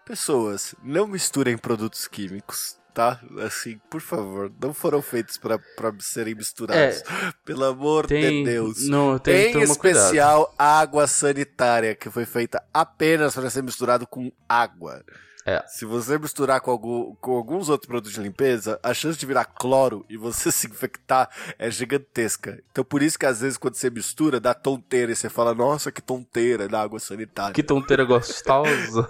Pessoas, 0.05 0.75
não 0.83 1.07
misturem 1.07 1.57
produtos 1.57 2.07
químicos. 2.07 2.77
Tá? 2.97 3.21
Assim, 3.45 3.79
por 3.91 4.01
favor, 4.01 4.51
não 4.59 4.73
foram 4.73 5.03
feitos 5.03 5.37
pra, 5.37 5.59
pra 5.59 5.93
serem 5.99 6.35
misturados. 6.35 7.03
É, 7.03 7.33
Pelo 7.45 7.67
amor 7.67 8.07
tem, 8.07 8.43
de 8.43 8.51
Deus. 8.51 8.89
Não, 8.89 9.19
tem, 9.19 9.55
em 9.55 9.61
especial, 9.61 10.47
cuidado. 10.47 10.55
água 10.59 11.07
sanitária, 11.07 11.95
que 11.95 12.09
foi 12.09 12.25
feita 12.25 12.65
apenas 12.73 13.35
para 13.35 13.51
ser 13.51 13.63
misturado 13.63 14.07
com 14.07 14.33
água. 14.49 15.05
É. 15.45 15.63
Se 15.69 15.85
você 15.85 16.19
misturar 16.19 16.61
com, 16.63 16.71
algum, 16.71 17.15
com 17.17 17.37
alguns 17.37 17.69
outros 17.69 17.87
produtos 17.87 18.15
de 18.15 18.21
limpeza, 18.21 18.81
a 18.83 18.95
chance 18.95 19.17
de 19.17 19.27
virar 19.27 19.45
cloro 19.45 20.05
e 20.09 20.17
você 20.17 20.51
se 20.51 20.67
infectar 20.67 21.31
é 21.59 21.71
gigantesca. 21.71 22.59
Então 22.73 22.83
por 22.83 23.03
isso 23.03 23.19
que 23.19 23.27
às 23.27 23.43
vezes 23.43 23.59
quando 23.59 23.75
você 23.75 23.91
mistura, 23.91 24.41
dá 24.41 24.55
tonteira 24.55 25.13
e 25.13 25.15
você 25.15 25.29
fala, 25.29 25.55
nossa, 25.55 25.93
que 25.93 26.01
tonteira 26.01 26.67
da 26.67 26.81
água 26.81 26.99
sanitária. 26.99 27.53
Que 27.53 27.63
tonteira 27.63 28.05
gostosa. 28.05 29.09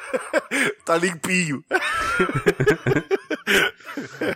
tá 0.84 0.96
limpinho. 0.96 1.64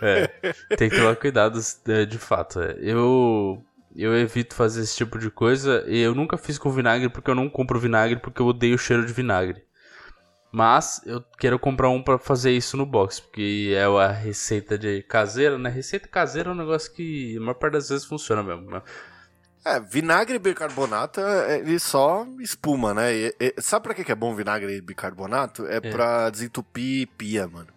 é, 0.01 0.27
tem 0.75 0.89
que 0.89 0.97
tomar 0.97 1.15
cuidado 1.15 1.59
é, 1.87 2.05
de 2.05 2.17
fato. 2.17 2.61
É. 2.61 2.77
Eu 2.79 3.63
eu 3.95 4.17
evito 4.17 4.55
fazer 4.55 4.81
esse 4.81 4.95
tipo 4.95 5.19
de 5.19 5.29
coisa 5.29 5.83
e 5.87 5.99
eu 5.99 6.15
nunca 6.15 6.35
fiz 6.37 6.57
com 6.57 6.71
vinagre 6.71 7.09
porque 7.09 7.29
eu 7.29 7.35
não 7.35 7.47
compro 7.49 7.79
vinagre 7.79 8.19
porque 8.19 8.41
eu 8.41 8.47
odeio 8.47 8.75
o 8.75 8.79
cheiro 8.79 9.05
de 9.05 9.13
vinagre. 9.13 9.63
Mas 10.51 11.01
eu 11.05 11.23
quero 11.39 11.57
comprar 11.57 11.89
um 11.89 12.01
para 12.01 12.19
fazer 12.19 12.51
isso 12.51 12.77
no 12.77 12.85
box, 12.85 13.19
porque 13.19 13.73
é 13.75 13.85
a 13.85 14.11
receita 14.11 14.77
de 14.77 15.01
caseira, 15.01 15.57
né? 15.57 15.67
Receita 15.67 16.07
caseira 16.07 16.49
é 16.49 16.51
um 16.53 16.55
negócio 16.55 16.93
que 16.93 17.35
a 17.37 17.39
maior 17.39 17.55
parte 17.55 17.73
das 17.73 17.89
vezes 17.89 18.05
funciona 18.05 18.43
mesmo. 18.43 18.69
É, 19.65 19.79
vinagre 19.79 20.35
e 20.35 20.39
bicarbonato, 20.39 21.21
é, 21.21 21.59
ele 21.59 21.79
só 21.79 22.27
espuma, 22.39 22.93
né? 22.93 23.13
E, 23.13 23.35
e, 23.39 23.53
sabe 23.59 23.83
pra 23.83 23.93
que 23.93 24.11
é 24.11 24.15
bom 24.15 24.35
vinagre 24.35 24.75
e 24.75 24.81
bicarbonato? 24.81 25.65
É, 25.67 25.77
é. 25.77 25.79
pra 25.79 26.29
desentupir 26.29 27.07
pia, 27.17 27.47
mano. 27.47 27.69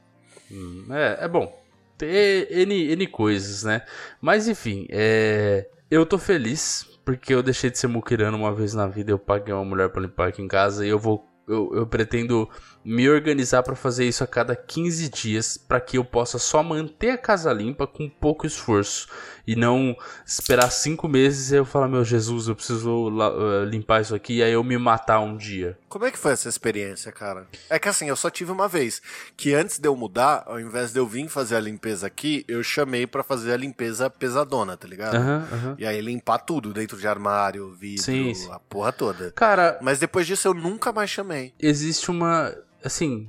Hum, 0.51 0.87
é, 0.91 1.25
é 1.25 1.29
bom. 1.29 1.65
Tem 1.97 2.09
N, 2.51 2.93
N 2.93 3.07
coisas, 3.07 3.63
né? 3.63 3.83
Mas 4.21 4.49
enfim, 4.49 4.87
é... 4.91 5.69
eu 5.91 6.05
tô 6.05 6.19
feliz 6.19 6.85
porque 7.05 7.33
eu 7.33 7.43
deixei 7.43 7.71
de 7.71 7.79
ser 7.79 7.87
muquirano 7.87 8.37
uma 8.37 8.53
vez 8.53 8.75
na 8.75 8.87
vida. 8.87 9.13
Eu 9.13 9.19
paguei 9.19 9.55
uma 9.55 9.65
mulher 9.65 9.89
pra 9.89 10.03
limpar 10.03 10.29
aqui 10.29 10.43
em 10.43 10.49
casa 10.49 10.85
e 10.85 10.89
eu 10.89 10.99
vou 10.99 11.25
eu, 11.49 11.71
eu 11.75 11.87
pretendo 11.87 12.49
me 12.87 13.11
organizar 13.11 13.65
para 13.65 13.75
fazer 13.75 14.07
isso 14.07 14.23
a 14.23 14.27
cada 14.29 14.55
15 14.55 15.09
dias 15.09 15.57
para 15.57 15.81
que 15.81 15.99
eu 15.99 16.05
possa 16.05 16.39
só 16.39 16.63
manter 16.63 17.11
a 17.11 17.19
casa 17.19 17.53
limpa 17.53 17.85
com 17.85 18.09
pouco 18.09 18.47
esforço 18.47 19.09
e 19.47 19.55
não 19.55 19.97
esperar 20.27 20.71
cinco 20.71 21.09
meses 21.09 21.53
e 21.53 21.57
eu 21.57 21.65
falar, 21.65 21.89
meu 21.89 22.05
Jesus, 22.05 22.49
eu 22.49 22.57
preciso 22.57 23.09
uh, 23.09 23.65
limpar 23.65 24.03
isso 24.03 24.15
aqui 24.15 24.39
e 24.39 24.43
aí 24.43 24.53
eu 24.53 24.65
me 24.65 24.77
matar 24.77 25.21
um 25.21 25.37
dia. 25.37 25.79
Como 25.89 26.05
é 26.05 26.11
que 26.11 26.19
foi 26.19 26.33
essa 26.33 26.49
experiência, 26.49 27.13
cara? 27.13 27.47
É 27.71 27.79
que 27.79 27.89
assim, 27.89 28.09
eu 28.09 28.17
só 28.17 28.29
tive 28.29 28.51
uma 28.51 28.67
vez, 28.67 29.01
que 29.37 29.55
antes 29.55 29.79
de 29.79 29.89
eu 29.89 29.97
mudar, 29.97 30.43
ao 30.47 30.61
invés 30.61 30.93
de 30.93 30.99
eu 30.99 31.07
vir 31.07 31.29
fazer 31.29 31.57
a 31.57 31.61
limpeza 31.61 32.07
aqui, 32.07 32.45
eu 32.49 32.63
chamei 32.63 33.07
para 33.07 33.23
fazer 33.23 33.53
a 33.53 33.57
limpeza 33.57 34.11
pesadona, 34.11 34.77
tá 34.77 34.87
ligado? 34.89 35.17
Uhum, 35.17 35.37
uhum. 35.37 35.75
E 35.79 35.87
aí 35.87 36.01
limpar 36.01 36.39
tudo, 36.39 36.73
dentro 36.73 36.97
de 36.97 37.07
armário, 37.07 37.73
vidro, 37.73 38.05
sim, 38.05 38.35
sim. 38.35 38.51
a 38.51 38.59
porra 38.59 38.93
toda. 38.93 39.31
Cara... 39.33 39.79
Mas 39.81 39.99
depois 39.99 40.27
disso 40.27 40.49
eu 40.49 40.55
nunca 40.55 40.93
mais 40.93 41.11
chamei. 41.11 41.55
Existe 41.61 42.11
uma... 42.11 42.55
Assim, 42.87 43.29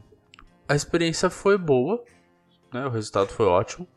a 0.69 0.75
experiência 0.75 1.31
foi 1.31 1.57
boa, 1.57 2.03
né? 2.71 2.85
O 2.85 2.91
resultado 2.91 3.29
foi 3.29 3.47
ótimo. 3.47 3.87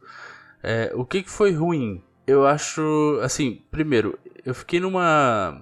É, 0.62 0.90
o 0.94 1.04
que, 1.04 1.22
que 1.22 1.28
foi 1.28 1.52
ruim? 1.52 2.02
Eu 2.26 2.46
acho, 2.46 3.20
assim, 3.22 3.62
primeiro, 3.70 4.18
eu 4.42 4.54
fiquei 4.54 4.80
numa 4.80 5.60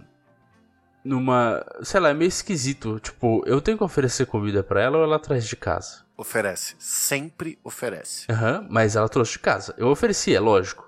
numa, 1.05 1.67
sei 1.83 1.99
lá, 1.99 2.11
é 2.11 2.15
meio 2.15 2.29
esquisito, 2.29 3.01
tipo, 3.01 3.43
eu 3.45 3.61
tenho 3.61 3.77
que 3.77 3.83
oferecer 3.83 4.27
comida 4.27 4.63
para 4.63 4.81
ela 4.81 4.99
ou 4.99 5.03
ela 5.03 5.19
traz 5.19 5.45
de 5.49 5.57
casa? 5.57 6.05
Oferece, 6.17 6.77
sempre 6.79 7.59
oferece. 7.65 8.31
Aham, 8.31 8.61
uhum, 8.61 8.67
mas 8.71 8.95
ela 8.95 9.09
trouxe 9.09 9.33
de 9.33 9.39
casa. 9.41 9.75
Eu 9.77 9.89
ofereci, 9.89 10.33
é 10.33 10.39
lógico. 10.39 10.88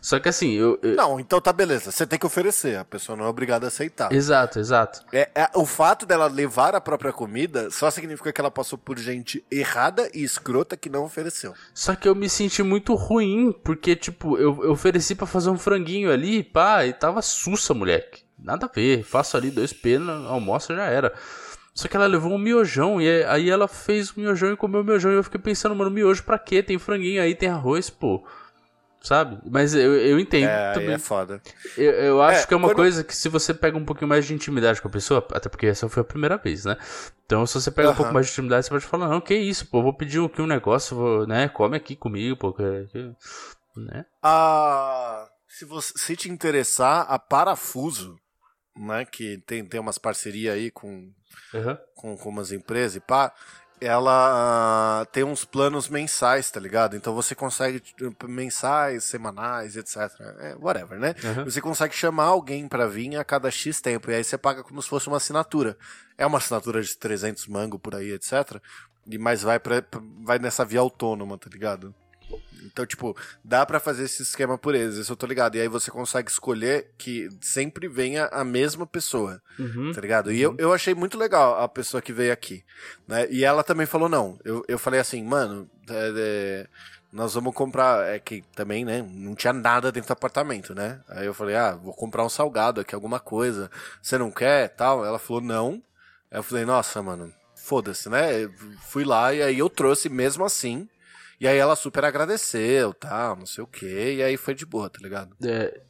Só 0.00 0.18
que 0.18 0.28
assim, 0.28 0.52
eu, 0.52 0.78
eu, 0.82 0.96
Não, 0.96 1.18
então 1.18 1.40
tá 1.40 1.52
beleza. 1.52 1.90
Você 1.90 2.06
tem 2.06 2.18
que 2.18 2.26
oferecer. 2.26 2.76
A 2.76 2.84
pessoa 2.84 3.16
não 3.16 3.24
é 3.24 3.28
obrigada 3.28 3.66
a 3.66 3.68
aceitar. 3.68 4.12
Exato, 4.12 4.58
exato. 4.58 5.04
É, 5.12 5.30
é, 5.34 5.50
o 5.54 5.66
fato 5.66 6.06
dela 6.06 6.26
levar 6.26 6.74
a 6.74 6.80
própria 6.80 7.12
comida 7.12 7.70
só 7.70 7.90
significa 7.90 8.32
que 8.32 8.40
ela 8.40 8.50
passou 8.50 8.78
por 8.78 8.98
gente 8.98 9.44
errada 9.50 10.08
e 10.14 10.22
escrota 10.22 10.76
que 10.76 10.88
não 10.88 11.04
ofereceu. 11.04 11.54
Só 11.72 11.94
que 11.94 12.08
eu 12.08 12.14
me 12.14 12.28
senti 12.28 12.62
muito 12.62 12.94
ruim, 12.94 13.52
porque, 13.64 13.96
tipo, 13.96 14.36
eu, 14.38 14.64
eu 14.64 14.72
ofereci 14.72 15.14
para 15.14 15.26
fazer 15.26 15.50
um 15.50 15.58
franguinho 15.58 16.10
ali, 16.10 16.42
pá, 16.42 16.86
e 16.86 16.92
tava 16.92 17.22
sussa, 17.22 17.74
moleque. 17.74 18.22
Nada 18.38 18.66
a 18.66 18.68
ver. 18.68 19.02
Faço 19.02 19.36
ali 19.36 19.50
dois 19.50 19.72
penas, 19.72 20.26
almoço 20.26 20.74
já 20.74 20.84
era. 20.84 21.12
Só 21.74 21.88
que 21.88 21.96
ela 21.96 22.06
levou 22.06 22.32
um 22.32 22.38
miojão 22.38 23.02
e 23.02 23.24
aí 23.24 23.50
ela 23.50 23.66
fez 23.66 24.10
o 24.10 24.20
miojão 24.20 24.52
e 24.52 24.56
comeu 24.56 24.82
o 24.82 24.84
miojão. 24.84 25.10
E 25.10 25.16
eu 25.16 25.24
fiquei 25.24 25.40
pensando, 25.40 25.74
mano, 25.74 25.90
miojo 25.90 26.22
pra 26.22 26.38
quê? 26.38 26.62
Tem 26.62 26.78
franguinho 26.78 27.20
aí, 27.20 27.34
tem 27.34 27.48
arroz, 27.48 27.90
pô 27.90 28.24
sabe? 29.04 29.38
Mas 29.48 29.74
eu, 29.74 29.94
eu 29.94 30.18
entendo 30.18 30.48
é, 30.48 30.72
também. 30.72 30.94
é 30.94 30.98
foda. 30.98 31.40
Eu, 31.76 31.92
eu 31.92 32.22
acho 32.22 32.44
é, 32.44 32.46
que 32.46 32.54
é 32.54 32.56
uma 32.56 32.68
quando... 32.68 32.76
coisa 32.76 33.04
que 33.04 33.14
se 33.14 33.28
você 33.28 33.52
pega 33.52 33.76
um 33.76 33.84
pouquinho 33.84 34.08
mais 34.08 34.24
de 34.24 34.32
intimidade 34.32 34.80
com 34.80 34.88
a 34.88 34.90
pessoa, 34.90 35.24
até 35.32 35.48
porque 35.50 35.66
essa 35.66 35.88
foi 35.90 36.00
a 36.00 36.04
primeira 36.04 36.38
vez, 36.38 36.64
né? 36.64 36.76
Então 37.26 37.46
se 37.46 37.60
você 37.60 37.70
pega 37.70 37.90
um 37.90 37.94
pouco 37.94 38.12
mais 38.12 38.26
de 38.26 38.32
intimidade, 38.32 38.64
você 38.64 38.70
pode 38.70 38.86
falar, 38.86 39.08
não, 39.08 39.20
que 39.20 39.34
isso, 39.34 39.66
pô, 39.66 39.82
vou 39.82 39.92
pedir 39.92 40.24
aqui 40.24 40.40
um 40.40 40.46
negócio, 40.46 40.96
vou, 40.96 41.26
né, 41.26 41.48
come 41.48 41.76
aqui 41.76 41.94
comigo, 41.94 42.34
pô, 42.34 42.54
que, 42.54 42.62
né? 43.76 44.06
Ah, 44.22 45.28
se, 45.46 45.66
você, 45.66 45.92
se 45.96 46.16
te 46.16 46.30
interessar, 46.30 47.04
a 47.06 47.18
Parafuso, 47.18 48.18
né, 48.74 49.04
que 49.04 49.36
tem, 49.46 49.64
tem 49.66 49.80
umas 49.80 49.98
parcerias 49.98 50.54
aí 50.54 50.70
com, 50.70 51.12
uhum. 51.52 51.76
com, 51.94 52.16
com 52.16 52.28
umas 52.30 52.52
empresas 52.52 52.96
e 52.96 53.00
pá, 53.00 53.34
ela 53.84 55.02
uh, 55.02 55.06
tem 55.06 55.24
uns 55.24 55.44
planos 55.44 55.88
mensais, 55.88 56.50
tá 56.50 56.58
ligado? 56.58 56.96
Então 56.96 57.14
você 57.14 57.34
consegue 57.34 57.80
tipo, 57.80 58.28
mensais, 58.28 59.04
semanais, 59.04 59.76
etc. 59.76 59.96
É, 60.40 60.56
whatever, 60.58 60.98
né? 60.98 61.14
Uhum. 61.22 61.44
Você 61.44 61.60
consegue 61.60 61.94
chamar 61.94 62.24
alguém 62.24 62.66
para 62.68 62.86
vir 62.86 63.16
a 63.16 63.24
cada 63.24 63.50
X 63.50 63.80
tempo 63.80 64.10
e 64.10 64.14
aí 64.14 64.24
você 64.24 64.38
paga 64.38 64.62
como 64.62 64.80
se 64.82 64.88
fosse 64.88 65.08
uma 65.08 65.18
assinatura. 65.18 65.76
É 66.16 66.26
uma 66.26 66.38
assinatura 66.38 66.82
de 66.82 66.96
300 66.96 67.46
mango 67.46 67.78
por 67.78 67.94
aí, 67.94 68.12
etc. 68.12 68.60
E 69.06 69.18
mas 69.18 69.42
vai 69.42 69.58
pra, 69.58 69.82
vai 70.22 70.38
nessa 70.38 70.64
via 70.64 70.80
autônoma, 70.80 71.36
tá 71.36 71.50
ligado? 71.50 71.94
Então, 72.64 72.84
tipo, 72.86 73.16
dá 73.44 73.64
para 73.64 73.78
fazer 73.78 74.04
esse 74.04 74.22
esquema 74.22 74.56
por 74.56 74.74
eles, 74.74 74.96
isso 74.96 75.12
eu 75.12 75.16
tô 75.16 75.26
ligado. 75.26 75.56
E 75.56 75.60
aí 75.60 75.68
você 75.68 75.90
consegue 75.90 76.30
escolher 76.30 76.90
que 76.96 77.28
sempre 77.40 77.86
venha 77.88 78.26
a 78.26 78.42
mesma 78.42 78.86
pessoa, 78.86 79.40
uhum. 79.58 79.92
tá 79.92 80.00
ligado? 80.00 80.32
E 80.32 80.44
uhum. 80.46 80.54
eu, 80.58 80.66
eu 80.68 80.72
achei 80.72 80.94
muito 80.94 81.18
legal 81.18 81.60
a 81.62 81.68
pessoa 81.68 82.00
que 82.00 82.12
veio 82.12 82.32
aqui, 82.32 82.64
né? 83.06 83.26
E 83.30 83.44
ela 83.44 83.62
também 83.62 83.86
falou, 83.86 84.08
não. 84.08 84.38
Eu, 84.44 84.64
eu 84.66 84.78
falei 84.78 84.98
assim, 84.98 85.22
mano, 85.22 85.68
é, 85.88 86.12
é, 86.16 86.66
nós 87.12 87.34
vamos 87.34 87.54
comprar. 87.54 88.08
É 88.08 88.18
que 88.18 88.42
também, 88.54 88.84
né? 88.84 89.06
Não 89.08 89.34
tinha 89.34 89.52
nada 89.52 89.92
dentro 89.92 90.08
do 90.08 90.12
apartamento, 90.12 90.74
né? 90.74 91.00
Aí 91.08 91.26
eu 91.26 91.34
falei, 91.34 91.54
ah, 91.54 91.76
vou 91.76 91.94
comprar 91.94 92.24
um 92.24 92.30
salgado 92.30 92.80
aqui, 92.80 92.94
alguma 92.94 93.20
coisa. 93.20 93.70
Você 94.02 94.18
não 94.18 94.30
quer? 94.30 94.68
Tal. 94.70 95.04
Ela 95.04 95.18
falou, 95.18 95.42
não. 95.42 95.82
Aí 96.30 96.38
eu 96.38 96.42
falei, 96.42 96.64
nossa, 96.64 97.00
mano, 97.02 97.32
foda-se, 97.54 98.08
né? 98.08 98.42
Eu 98.42 98.52
fui 98.88 99.04
lá 99.04 99.32
e 99.32 99.42
aí 99.42 99.58
eu 99.58 99.68
trouxe 99.68 100.08
mesmo 100.08 100.44
assim 100.44 100.88
e 101.40 101.48
aí 101.48 101.58
ela 101.58 101.76
super 101.76 102.04
agradeceu, 102.04 102.92
tal, 102.94 103.36
não 103.36 103.46
sei 103.46 103.64
o 103.64 103.66
que, 103.66 104.14
e 104.14 104.22
aí 104.22 104.36
foi 104.36 104.54
de 104.54 104.64
boa, 104.66 104.88
tá 104.88 104.98
ligado? 105.02 105.34
É, 105.44 105.80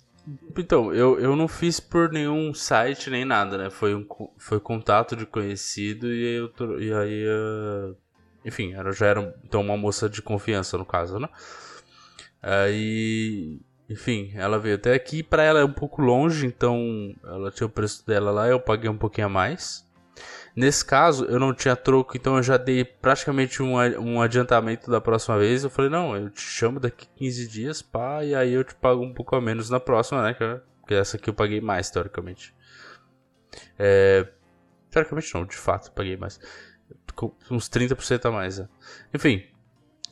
então, 0.57 0.93
eu, 0.95 1.19
eu 1.19 1.37
não 1.37 1.47
fiz 1.47 1.81
por 1.81 2.11
nenhum 2.11 2.55
site 2.55 3.11
nem 3.11 3.25
nada, 3.25 3.59
né? 3.59 3.71
Foi, 3.71 3.95
um, 3.95 4.07
foi 4.39 4.59
contato 4.59 5.15
de 5.15 5.27
conhecido 5.27 6.13
e 6.13 6.37
eu, 6.37 6.53
e 6.81 6.93
aí 6.93 7.25
uh, 7.27 7.97
enfim, 8.45 8.75
ela 8.75 8.93
já 8.93 9.07
era 9.07 9.35
então 9.43 9.61
uma 9.61 9.77
moça 9.77 10.09
de 10.09 10.21
confiança 10.21 10.77
no 10.77 10.85
caso, 10.85 11.19
né? 11.19 11.29
Aí, 12.43 13.59
enfim, 13.89 14.33
ela 14.35 14.59
veio 14.59 14.75
até 14.75 14.93
aqui, 14.93 15.23
para 15.23 15.43
ela 15.43 15.61
é 15.61 15.65
um 15.65 15.73
pouco 15.73 16.03
longe, 16.03 16.47
então 16.47 17.15
ela 17.25 17.51
tinha 17.51 17.67
o 17.67 17.71
preço 17.71 18.07
dela 18.07 18.31
lá, 18.31 18.47
eu 18.47 18.61
paguei 18.61 18.91
um 18.91 18.99
pouquinho 18.99 19.29
a 19.29 19.31
mais. 19.31 19.87
Nesse 20.57 20.85
caso, 20.85 21.25
eu 21.25 21.41
não 21.41 21.53
tinha 21.53 21.75
troco, 21.75 22.17
então 22.17 22.37
eu 22.37 22.43
já 22.43 22.57
dei 22.57 22.85
praticamente 22.85 23.61
um, 23.61 23.75
um 23.99 24.21
adiantamento 24.21 24.89
da 24.89 25.01
próxima 25.01 25.37
vez. 25.37 25.65
Eu 25.65 25.71
falei, 25.71 25.91
não, 25.91 26.17
eu 26.17 26.31
te 26.31 26.43
chamo 26.43 26.79
daqui 26.79 27.09
15 27.17 27.49
dias, 27.49 27.83
pá, 27.83 28.25
e 28.25 28.35
aí 28.37 28.53
eu 28.53 28.63
te 28.63 28.75
pago 28.75 29.03
um 29.03 29.13
pouco 29.13 29.35
a 29.35 29.41
menos 29.41 29.69
na 29.69 29.81
próxima, 29.81 30.23
né? 30.23 30.33
Porque 30.81 30.95
essa 30.95 31.17
aqui 31.17 31.29
eu 31.29 31.35
paguei 31.35 31.61
mais, 31.61 31.91
teoricamente. 31.91 32.55
É... 33.77 34.29
Teoricamente 34.91 35.35
não, 35.35 35.45
de 35.45 35.57
fato, 35.57 35.91
paguei 35.91 36.17
mais. 36.17 36.39
Uns 37.51 37.69
30% 37.69 38.25
a 38.27 38.31
mais, 38.31 38.59
né? 38.59 38.69
Enfim. 39.13 39.45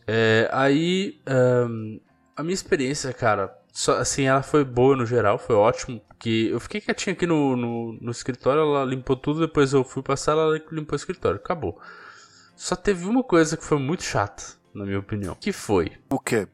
É... 0.09 0.49
Aí, 0.51 1.21
um... 1.69 2.01
a 2.37 2.43
minha 2.43 2.55
experiência, 2.55 3.13
cara, 3.13 3.57
só, 3.73 3.97
assim, 3.97 4.25
ela 4.25 4.43
foi 4.43 4.65
boa 4.65 4.95
no 4.95 5.07
geral, 5.07 5.39
foi 5.39 5.57
ótimo. 5.57 5.99
Porque 6.07 6.51
eu 6.53 6.61
fiquei 6.61 6.81
quietinho 6.81 7.17
aqui 7.17 7.27
no, 7.27 7.57
no, 7.57 7.93
no 7.95 8.11
escritório, 8.11 8.61
ela 8.61 8.85
limpou 8.85 9.17
tudo, 9.17 9.41
depois 9.41 9.73
eu 9.73 9.83
fui 9.83 10.03
passar, 10.03 10.33
ela 10.33 10.59
limpou 10.71 10.93
o 10.93 10.97
escritório, 10.97 11.39
acabou. 11.39 11.81
Só 12.55 12.77
teve 12.77 13.07
uma 13.07 13.25
coisa 13.25 13.57
que 13.57 13.65
foi 13.65 13.79
muito 13.79 14.03
chata, 14.03 14.43
na 14.75 14.85
minha 14.85 14.99
opinião. 14.99 15.35
Que 15.41 15.53
foi? 15.53 15.91
O 16.11 16.21
quê? 16.21 16.47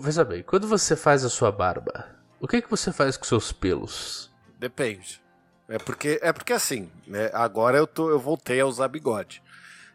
Veja 0.00 0.24
bem, 0.24 0.42
quando 0.42 0.66
você 0.66 0.96
faz 0.96 1.24
a 1.24 1.30
sua 1.30 1.52
barba, 1.52 2.16
o 2.40 2.48
que, 2.48 2.60
que 2.60 2.70
você 2.70 2.92
faz 2.92 3.16
com 3.16 3.24
seus 3.24 3.52
pelos? 3.52 4.28
Depende. 4.58 5.22
É 5.68 5.78
porque, 5.78 6.18
é 6.20 6.32
porque 6.32 6.52
assim, 6.52 6.90
né, 7.06 7.30
agora 7.32 7.78
eu, 7.78 7.86
tô, 7.86 8.10
eu 8.10 8.18
voltei 8.18 8.60
a 8.60 8.66
usar 8.66 8.88
bigode. 8.88 9.40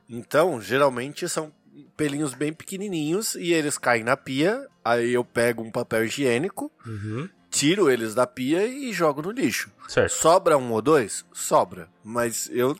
Então, 0.09 0.61
geralmente 0.61 1.27
são 1.27 1.51
pelinhos 1.95 2.33
bem 2.33 2.53
pequenininhos 2.53 3.35
e 3.35 3.53
eles 3.53 3.77
caem 3.77 4.03
na 4.03 4.15
pia. 4.17 4.67
Aí 4.83 5.13
eu 5.13 5.23
pego 5.23 5.61
um 5.63 5.71
papel 5.71 6.05
higiênico, 6.05 6.71
Uhum. 6.85 7.29
tiro 7.49 7.89
eles 7.89 8.13
da 8.15 8.25
pia 8.27 8.65
e 8.65 8.91
jogo 8.93 9.21
no 9.21 9.31
lixo. 9.31 9.71
Certo. 9.87 10.11
Sobra 10.13 10.57
um 10.57 10.71
ou 10.71 10.81
dois? 10.81 11.25
Sobra. 11.33 11.89
Mas 12.03 12.49
eu 12.51 12.77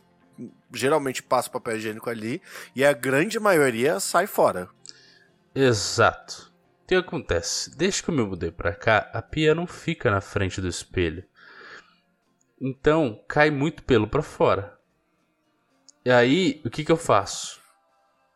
geralmente 0.72 1.22
passo 1.22 1.50
papel 1.50 1.76
higiênico 1.76 2.08
ali 2.10 2.40
e 2.74 2.84
a 2.84 2.92
grande 2.92 3.38
maioria 3.40 3.98
sai 4.00 4.26
fora. 4.26 4.68
Exato. 5.54 6.52
O 6.84 6.86
que 6.88 6.94
acontece? 6.94 7.76
Desde 7.76 8.02
que 8.02 8.10
eu 8.10 8.14
me 8.14 8.22
mudei 8.22 8.50
pra 8.50 8.74
cá, 8.74 9.10
a 9.12 9.20
pia 9.20 9.54
não 9.54 9.66
fica 9.66 10.10
na 10.10 10.20
frente 10.20 10.60
do 10.60 10.68
espelho. 10.68 11.22
Então, 12.60 13.22
cai 13.28 13.50
muito 13.50 13.82
pelo 13.84 14.08
pra 14.08 14.22
fora. 14.22 14.76
E 16.04 16.10
aí, 16.10 16.60
o 16.64 16.70
que 16.70 16.84
que 16.84 16.90
eu 16.90 16.96
faço? 16.96 17.57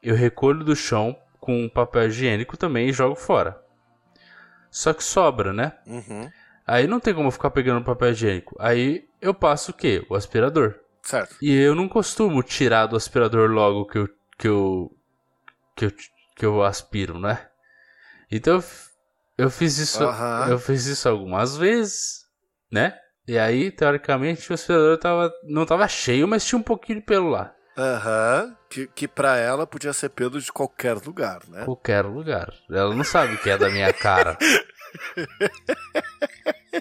Eu 0.03 0.15
recolho 0.15 0.65
do 0.65 0.75
chão 0.75 1.17
com 1.41 1.65
um 1.65 1.69
papel 1.69 2.09
higiênico 2.09 2.57
também 2.57 2.89
e 2.89 2.93
jogo 2.93 3.15
fora. 3.15 3.61
Só 4.71 4.93
que 4.93 5.05
sobra, 5.05 5.53
né? 5.53 5.73
Uhum. 5.87 6.31
Aí 6.67 6.87
não 6.87 7.01
tem 7.01 7.15
como 7.15 7.29
eu 7.29 7.33
ficar 7.33 7.51
pegando 7.51 7.85
papel 7.85 8.11
higiênico. 8.11 8.57
Aí 8.59 9.05
eu 9.21 9.35
passo 9.35 9.71
o 9.71 9.75
quê? 9.75 10.05
O 10.09 10.15
aspirador. 10.15 10.75
Certo. 11.03 11.37
E 11.43 11.53
eu 11.55 11.75
não 11.75 11.89
costumo 11.89 12.43
tirar 12.43 12.87
do 12.87 12.97
aspirador 12.97 13.51
logo 13.51 13.87
que 13.87 13.99
eu 13.99 14.09
que 14.39 14.49
eu 14.49 14.97
que 15.77 15.85
eu, 15.87 15.93
que 16.37 16.47
eu 16.47 16.63
aspiro, 16.63 17.19
né? 17.19 17.49
Então 18.31 18.55
eu 18.55 18.65
eu 19.37 19.51
fiz 19.51 19.79
isso, 19.79 20.05
Aham. 20.05 20.51
eu 20.51 20.59
fiz 20.59 20.87
isso 20.87 21.09
algumas 21.09 21.57
vezes, 21.57 22.27
né? 22.71 22.97
E 23.27 23.39
aí, 23.39 23.71
teoricamente, 23.71 24.51
o 24.51 24.55
aspirador 24.55 24.99
tava, 24.99 25.33
não 25.45 25.65
tava 25.65 25.89
cheio, 25.89 26.29
mas 26.29 26.45
tinha 26.45 26.59
um 26.59 26.63
pouquinho 26.63 27.01
de 27.01 27.07
pelo 27.07 27.31
lá. 27.31 27.55
Aham. 27.77 28.57
Que, 28.69 28.87
que 28.87 29.07
pra 29.09 29.37
ela 29.37 29.67
podia 29.67 29.93
ser 29.93 30.09
pelo 30.11 30.41
de 30.41 30.51
qualquer 30.51 30.95
lugar, 30.95 31.41
né? 31.49 31.65
Qualquer 31.65 32.05
lugar. 32.07 32.53
Ela 32.71 32.95
não 32.95 33.05
sabe 33.05 33.37
que 33.37 33.51
é 33.51 33.59
da 33.59 33.69
minha 33.69 33.93
cara. 33.93 34.39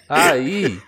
Aí, 0.08 0.82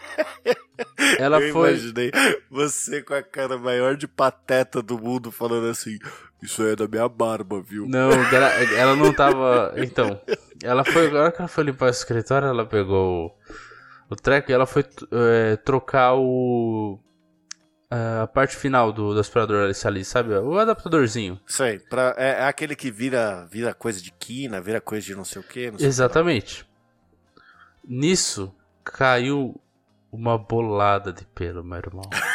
ela 1.19 1.39
eu 1.41 1.53
foi. 1.53 1.71
imaginei 1.71 2.11
você 2.49 3.01
com 3.01 3.13
a 3.13 3.21
cara 3.21 3.57
maior 3.57 3.95
de 3.95 4.07
pateta 4.07 4.81
do 4.81 4.97
mundo 4.97 5.31
falando 5.31 5.67
assim: 5.67 5.97
Isso 6.41 6.63
é 6.63 6.75
da 6.75 6.87
minha 6.87 7.07
barba, 7.07 7.61
viu? 7.61 7.85
Não, 7.87 8.11
ela, 8.11 8.49
ela 8.75 8.95
não 8.95 9.13
tava. 9.13 9.73
Então, 9.77 10.19
ela 10.63 10.83
foi. 10.83 11.07
Agora 11.07 11.31
que 11.31 11.39
ela 11.39 11.47
foi 11.47 11.63
limpar 11.65 11.87
o 11.87 11.89
escritório, 11.91 12.47
ela 12.47 12.65
pegou 12.65 13.27
o, 13.27 14.13
o 14.13 14.15
treco 14.15 14.51
e 14.51 14.53
ela 14.53 14.65
foi 14.65 14.85
é, 15.11 15.57
trocar 15.57 16.15
o. 16.15 16.99
A 17.95 18.25
parte 18.25 18.55
final 18.55 18.91
do, 18.91 19.13
do 19.13 19.19
aspirador 19.19 19.65
ali, 19.65 19.73
ali, 19.85 20.03
sabe? 20.03 20.33
O 20.33 20.57
adaptadorzinho. 20.57 21.39
Sei, 21.45 21.77
pra, 21.77 22.15
é, 22.17 22.41
é 22.41 22.45
aquele 22.45 22.75
que 22.75 22.89
vira, 22.89 23.45
vira 23.51 23.71
coisa 23.71 24.01
de 24.01 24.11
quina, 24.11 24.59
vira 24.59 24.81
coisa 24.81 25.05
de 25.05 25.13
não 25.13 25.23
sei 25.23 25.39
o 25.39 25.45
que. 25.45 25.71
Exatamente. 25.77 26.67
Nisso, 27.87 28.51
caiu 28.83 29.61
uma 30.11 30.39
bolada 30.39 31.13
de 31.13 31.23
pelo, 31.23 31.63
meu 31.63 31.77
irmão. 31.77 32.09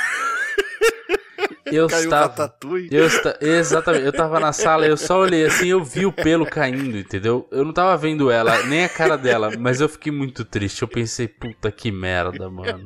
Eu 1.72 1.86
Caiu 1.88 2.04
estava. 2.04 2.54
Eu 2.90 3.06
esta... 3.06 3.38
Exatamente, 3.40 4.04
eu 4.04 4.12
tava 4.12 4.40
na 4.40 4.52
sala 4.52 4.86
eu 4.86 4.96
só 4.96 5.20
olhei 5.20 5.44
assim, 5.44 5.68
eu 5.68 5.82
vi 5.82 6.06
o 6.06 6.12
pelo 6.12 6.46
caindo, 6.46 6.96
entendeu? 6.96 7.46
Eu 7.50 7.64
não 7.64 7.72
tava 7.72 7.96
vendo 7.96 8.30
ela, 8.30 8.62
nem 8.64 8.84
a 8.84 8.88
cara 8.88 9.16
dela, 9.16 9.52
mas 9.58 9.80
eu 9.80 9.88
fiquei 9.88 10.12
muito 10.12 10.44
triste. 10.44 10.82
Eu 10.82 10.88
pensei, 10.88 11.28
puta 11.28 11.70
que 11.70 11.90
merda, 11.90 12.48
mano. 12.48 12.84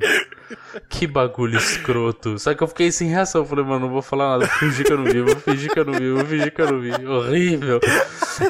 Que 0.88 1.06
bagulho 1.06 1.56
escroto. 1.56 2.38
Só 2.38 2.54
que 2.54 2.62
eu 2.62 2.68
fiquei 2.68 2.90
sem 2.90 3.08
reação. 3.08 3.42
Eu 3.42 3.46
falei, 3.46 3.64
mano, 3.64 3.80
não 3.86 3.90
vou 3.90 4.02
falar 4.02 4.30
nada. 4.30 4.46
Vou 4.46 4.58
fingir 4.58 4.84
que 4.84 4.92
eu 4.92 4.98
não 4.98 5.04
vi, 5.04 5.20
vou 5.22 5.36
fingir 5.36 5.72
que 5.72 5.78
eu 5.78 5.84
não 5.84 5.94
vi, 5.94 6.10
vou 6.10 6.24
fingir 6.24 6.54
que 6.54 6.60
eu 6.60 6.72
não 6.72 6.80
vi. 6.80 7.06
Horrível. 7.06 7.80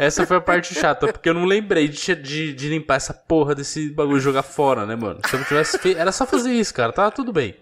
Essa 0.01 0.27
foi 0.27 0.37
a 0.37 0.41
parte 0.41 0.75
chata, 0.75 1.13
porque 1.13 1.29
eu 1.29 1.35
não 1.35 1.45
lembrei 1.45 1.89
de, 1.89 2.15
de, 2.17 2.53
de 2.53 2.69
limpar 2.69 2.97
essa 2.97 3.15
porra 3.15 3.55
desse 3.55 3.91
bagulho 3.91 4.19
e 4.19 4.21
jogar 4.21 4.43
fora, 4.43 4.87
né, 4.87 4.97
mano? 4.97 5.21
Se 5.27 5.35
eu 5.35 5.41
não 5.41 5.47
tivesse 5.47 5.79
feito. 5.79 5.99
Era 5.99 6.13
só 6.13 6.27
fazer 6.27 6.53
isso, 6.53 6.73
cara. 6.75 6.93
Tava 6.93 7.11
tudo 7.11 7.33
bem. 7.33 7.55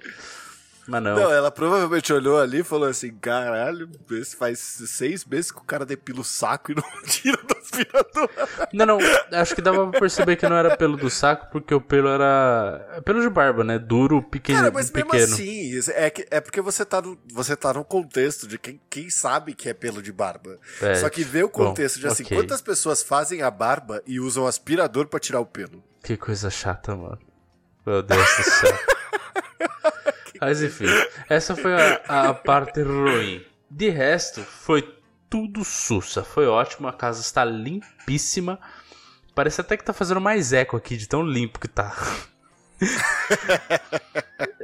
Mas 0.86 1.02
não. 1.02 1.14
Não, 1.14 1.32
ela 1.32 1.50
provavelmente 1.50 2.12
olhou 2.12 2.38
ali 2.40 2.60
e 2.60 2.64
falou 2.64 2.88
assim: 2.88 3.12
caralho, 3.14 3.88
esse 4.12 4.34
faz 4.36 4.58
seis 4.58 5.24
meses 5.24 5.50
que 5.50 5.58
o 5.58 5.64
cara 5.64 5.84
depila 5.86 6.20
o 6.20 6.24
saco 6.24 6.72
e 6.72 6.74
não 6.74 6.84
tira 7.06 7.36
do 7.36 7.56
aspirador. 7.56 8.30
Não, 8.72 8.86
não, 8.86 8.98
acho 9.38 9.54
que 9.54 9.62
dava 9.62 9.88
pra 9.88 10.00
perceber 10.00 10.36
que 10.36 10.48
não 10.48 10.56
era 10.56 10.76
pelo 10.76 10.96
do 10.96 11.10
saco, 11.10 11.48
porque 11.50 11.74
o 11.74 11.80
pelo 11.80 12.08
era. 12.08 12.86
é 12.92 13.00
Pelo 13.00 13.20
de 13.20 13.28
barba, 13.28 13.62
né? 13.62 13.78
Duro, 13.78 14.22
pequeno. 14.22 14.58
Cara, 14.58 14.70
mas 14.72 14.90
mesmo 14.90 15.10
pequeno. 15.10 15.34
assim, 15.34 15.60
isso 15.70 15.90
é, 15.92 16.10
que, 16.10 16.26
é 16.30 16.40
porque 16.40 16.60
você 16.60 16.84
tá, 16.84 17.00
no, 17.00 17.18
você 17.32 17.54
tá 17.54 17.72
no 17.72 17.84
contexto 17.84 18.46
de 18.48 18.58
quem, 18.58 18.80
quem 18.88 19.10
sabe 19.10 19.54
que 19.54 19.68
é 19.68 19.74
pelo 19.74 20.02
de 20.02 20.12
barba. 20.12 20.58
É, 20.80 20.94
Só 20.96 21.08
que 21.08 21.22
vê 21.22 21.42
o 21.42 21.46
bom, 21.46 21.52
contexto 21.52 22.00
de 22.00 22.06
assim, 22.06 22.24
ok. 22.24 22.36
quantas 22.36 22.60
pessoas 22.60 23.02
fazem 23.02 23.42
a 23.42 23.50
barba 23.50 24.02
e 24.06 24.18
usam 24.18 24.46
aspirador 24.46 25.06
pra 25.06 25.20
tirar 25.20 25.40
o 25.40 25.46
pelo? 25.46 25.82
Que 26.02 26.16
coisa 26.16 26.50
chata, 26.50 26.96
mano. 26.96 27.18
Meu 27.86 28.02
Deus 28.02 28.36
do 28.36 28.42
céu. 28.42 28.78
Mas 30.40 30.62
enfim, 30.62 30.86
essa 31.28 31.54
foi 31.54 31.74
a, 31.74 32.28
a 32.28 32.34
parte 32.34 32.82
ruim. 32.82 33.44
De 33.70 33.88
resto, 33.90 34.42
foi 34.42 34.82
tudo 35.28 35.64
sussa. 35.64 36.24
Foi 36.24 36.46
ótimo, 36.46 36.88
a 36.88 36.92
casa 36.92 37.20
está 37.20 37.44
limpíssima. 37.44 38.58
Parece 39.34 39.60
até 39.60 39.76
que 39.76 39.84
tá 39.84 39.92
fazendo 39.92 40.20
mais 40.20 40.52
eco 40.52 40.76
aqui, 40.76 40.96
de 40.96 41.06
tão 41.08 41.22
limpo 41.22 41.60
que 41.60 41.68
tá. 41.68 41.94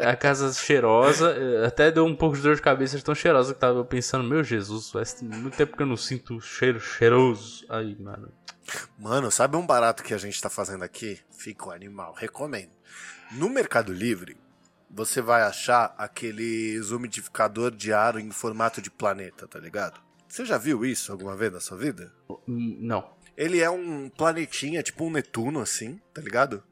a 0.00 0.16
casa 0.16 0.52
cheirosa, 0.52 1.36
até 1.66 1.90
deu 1.90 2.04
um 2.04 2.16
pouco 2.16 2.36
de 2.36 2.42
dor 2.42 2.56
de 2.56 2.62
cabeça 2.62 2.96
de 2.96 3.04
tão 3.04 3.14
cheirosa 3.14 3.54
que 3.54 3.60
tava 3.60 3.84
pensando, 3.84 4.24
meu 4.24 4.42
Jesus, 4.42 4.90
faz 4.90 5.20
muito 5.22 5.56
tempo 5.56 5.76
que 5.76 5.82
eu 5.82 5.86
não 5.86 5.96
sinto 5.96 6.40
cheiro 6.40 6.80
cheiroso. 6.80 7.64
Aí, 7.68 7.96
mano. 8.00 8.32
Mano, 8.98 9.30
sabe 9.30 9.56
um 9.56 9.66
barato 9.66 10.02
que 10.02 10.14
a 10.14 10.18
gente 10.18 10.40
tá 10.40 10.50
fazendo 10.50 10.82
aqui? 10.82 11.20
Fica 11.30 11.68
o 11.68 11.70
animal, 11.70 12.14
recomendo. 12.14 12.70
No 13.32 13.48
Mercado 13.48 13.92
Livre, 13.92 14.36
você 14.96 15.20
vai 15.20 15.42
achar 15.42 15.94
aqueles 15.98 16.90
umidificador 16.90 17.70
de 17.70 17.92
ar 17.92 18.16
em 18.18 18.30
formato 18.30 18.80
de 18.80 18.90
planeta, 18.90 19.46
tá 19.46 19.58
ligado? 19.58 20.00
Você 20.26 20.44
já 20.44 20.58
viu 20.58 20.84
isso 20.84 21.12
alguma 21.12 21.36
vez 21.36 21.52
na 21.52 21.60
sua 21.60 21.76
vida? 21.76 22.12
Hum, 22.48 22.78
Não. 22.80 23.14
Ele 23.36 23.60
é 23.60 23.68
um 23.68 24.08
planetinha, 24.08 24.82
tipo 24.82 25.04
um 25.04 25.10
Netuno, 25.10 25.60
assim, 25.60 26.00
tá 26.14 26.22
ligado? 26.22 26.64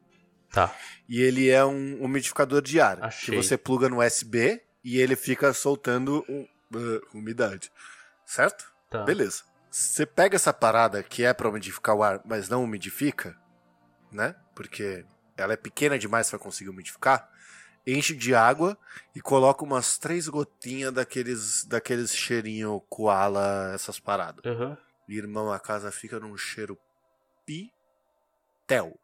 Tá. 0.51 0.75
E 1.07 1.21
ele 1.21 1.47
é 1.49 1.63
um 1.63 2.01
umidificador 2.03 2.59
de 2.61 2.81
ar. 2.81 3.03
Achei. 3.03 3.35
Que 3.37 3.43
você 3.43 3.55
pluga 3.55 3.87
no 3.87 3.99
USB 4.03 4.61
e 4.83 4.97
ele 4.99 5.15
fica 5.15 5.53
soltando 5.53 6.25
um- 6.27 6.47
uh, 6.75 7.01
umidade. 7.17 7.71
Certo? 8.25 8.65
Tá. 8.89 9.03
Beleza. 9.03 9.43
Você 9.69 10.05
pega 10.07 10.35
essa 10.37 10.51
parada 10.51 11.03
que 11.03 11.23
é 11.23 11.33
pra 11.33 11.49
umidificar 11.49 11.95
o 11.95 12.01
ar, 12.01 12.19
mas 12.25 12.49
não 12.49 12.63
umidifica, 12.63 13.37
né? 14.11 14.33
Porque 14.55 15.05
ela 15.37 15.53
é 15.53 15.57
pequena 15.57 15.99
demais 15.99 16.29
pra 16.29 16.39
conseguir 16.39 16.69
umidificar. 16.71 17.29
Enche 17.87 18.15
de 18.15 18.33
água 18.33 18.77
e 19.15 19.21
coloca 19.21 19.63
umas 19.63 19.97
três 19.97 20.27
gotinhas 20.27 20.91
daqueles, 20.91 21.63
daqueles 21.65 22.15
cheirinho 22.15 22.81
koala, 22.89 23.71
essas 23.73 23.99
paradas. 23.99 24.43
Aham. 24.45 24.77
Irmão, 25.07 25.51
a 25.51 25.59
casa 25.59 25.91
fica 25.91 26.19
num 26.19 26.35
cheiro 26.35 26.77
pitel. 27.45 28.97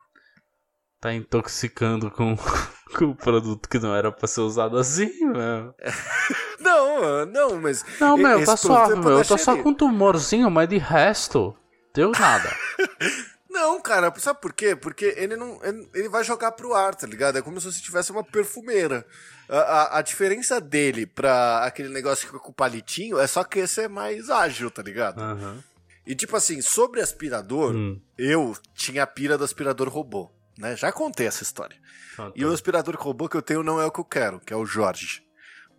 Tá 0.99 1.13
intoxicando 1.13 2.09
com, 2.09 2.35
com 2.97 3.05
o 3.05 3.15
produto 3.15 3.69
que 3.69 3.77
não 3.77 3.95
era 3.95 4.11
pra 4.11 4.27
ser 4.27 4.41
usado 4.41 4.77
assim, 4.77 5.11
meu. 5.25 5.75
Não, 6.61 7.25
não, 7.25 7.59
mas. 7.59 7.83
Não, 7.99 8.15
meu, 8.15 8.45
tá 8.45 8.55
suave, 8.55 8.93
é 8.93 8.95
meu. 8.95 9.17
Eu 9.17 9.25
tô 9.25 9.35
só 9.35 9.37
cheirinho. 9.37 9.63
com 9.63 9.69
um 9.71 9.73
tumorzinho, 9.73 10.51
mas 10.51 10.69
de 10.69 10.77
resto, 10.77 11.57
deu 11.91 12.11
nada. 12.11 12.55
Não, 13.51 13.81
cara, 13.81 14.13
sabe 14.17 14.39
por 14.39 14.53
quê? 14.53 14.75
Porque 14.75 15.13
ele 15.17 15.35
não. 15.35 15.59
Ele, 15.93 16.07
vai 16.07 16.23
jogar 16.23 16.53
pro 16.53 16.73
ar, 16.73 16.95
tá 16.95 17.05
ligado? 17.05 17.37
É 17.37 17.41
como 17.41 17.59
se 17.59 17.71
você 17.71 17.81
tivesse 17.81 18.11
uma 18.11 18.23
perfumeira. 18.23 19.05
A, 19.49 19.57
a, 19.57 19.97
a 19.97 20.01
diferença 20.01 20.61
dele 20.61 21.05
pra 21.05 21.65
aquele 21.65 21.89
negócio 21.89 22.21
que 22.25 22.31
fica 22.31 22.39
com 22.43 22.51
o 22.51 22.55
palitinho 22.55 23.19
é 23.19 23.27
só 23.27 23.43
que 23.43 23.59
esse 23.59 23.81
é 23.81 23.87
mais 23.89 24.29
ágil, 24.29 24.71
tá 24.71 24.81
ligado? 24.81 25.19
Aham. 25.21 25.61
E 26.07 26.15
tipo 26.15 26.35
assim, 26.37 26.61
sobre 26.61 27.01
aspirador, 27.01 27.75
Hum. 27.75 28.01
eu 28.17 28.57
tinha 28.73 29.03
a 29.03 29.07
pira 29.07 29.37
do 29.37 29.43
aspirador 29.43 29.89
robô, 29.89 30.31
né? 30.57 30.75
Já 30.77 30.91
contei 30.91 31.27
essa 31.27 31.43
história. 31.43 31.77
Então, 32.13 32.31
E 32.35 32.45
o 32.45 32.51
aspirador 32.53 32.95
robô 32.95 33.27
que 33.29 33.35
eu 33.37 33.41
tenho 33.41 33.61
não 33.63 33.79
é 33.81 33.85
o 33.85 33.91
que 33.91 33.99
eu 33.99 34.05
quero, 34.05 34.39
que 34.39 34.53
é 34.53 34.55
o 34.55 34.65
Jorge. 34.65 35.23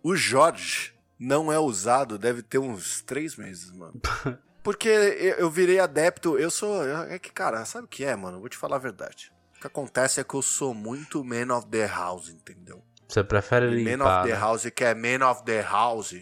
O 0.03 0.15
Jorge 0.15 0.93
não 1.19 1.51
é 1.51 1.57
usado, 1.59 2.17
deve 2.19 2.41
ter 2.43 2.59
uns 2.59 3.01
três 3.01 3.35
meses, 3.35 3.71
mano. 3.71 3.99
Porque 4.63 4.87
eu 5.37 5.49
virei 5.49 5.79
adepto, 5.79 6.37
eu 6.39 6.49
sou. 6.49 6.83
É 7.09 7.19
que, 7.19 7.31
cara, 7.31 7.65
sabe 7.65 7.85
o 7.85 7.87
que 7.89 8.05
é, 8.05 8.15
mano? 8.15 8.39
Vou 8.39 8.47
te 8.49 8.57
falar 8.57 8.77
a 8.77 8.79
verdade. 8.79 9.31
O 9.57 9.59
que 9.59 9.67
acontece 9.67 10.19
é 10.19 10.23
que 10.23 10.33
eu 10.33 10.41
sou 10.41 10.73
muito 10.73 11.23
man 11.23 11.53
of 11.55 11.67
the 11.67 11.85
house, 11.85 12.29
entendeu? 12.29 12.83
Você 13.07 13.23
prefere 13.23 13.65
E 13.67 13.83
man 13.83 13.91
limpar, 13.91 14.21
of 14.21 14.29
the 14.29 14.33
né? 14.35 14.39
house, 14.41 14.69
que 14.69 14.83
é 14.83 14.95
man 14.95 15.29
of 15.29 15.43
the 15.43 15.61
house, 15.61 16.15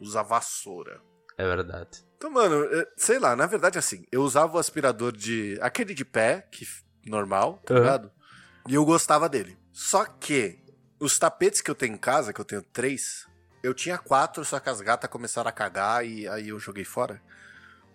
usa 0.00 0.22
vassoura. 0.22 1.00
É 1.38 1.44
verdade. 1.44 2.04
Então, 2.16 2.30
mano, 2.30 2.66
sei 2.96 3.18
lá, 3.18 3.36
na 3.36 3.46
verdade, 3.46 3.78
assim, 3.78 4.04
eu 4.10 4.22
usava 4.22 4.56
o 4.56 4.58
aspirador 4.58 5.12
de. 5.12 5.58
aquele 5.60 5.94
de 5.94 6.04
pé, 6.04 6.48
que 6.50 6.66
normal, 7.06 7.62
tá 7.64 7.74
Aham. 7.74 7.82
ligado? 7.82 8.12
E 8.68 8.74
eu 8.74 8.84
gostava 8.84 9.28
dele. 9.28 9.56
Só 9.72 10.04
que 10.04 10.58
os 10.98 11.18
tapetes 11.18 11.60
que 11.60 11.70
eu 11.70 11.74
tenho 11.74 11.94
em 11.94 11.98
casa, 11.98 12.32
que 12.32 12.40
eu 12.40 12.44
tenho 12.44 12.62
três, 12.62 13.26
eu 13.66 13.74
tinha 13.74 13.98
quatro, 13.98 14.44
só 14.44 14.58
que 14.60 14.68
as 14.70 14.80
gatas 14.80 15.10
começaram 15.10 15.48
a 15.48 15.52
cagar 15.52 16.06
e 16.06 16.26
aí 16.28 16.48
eu 16.48 16.58
joguei 16.58 16.84
fora. 16.84 17.20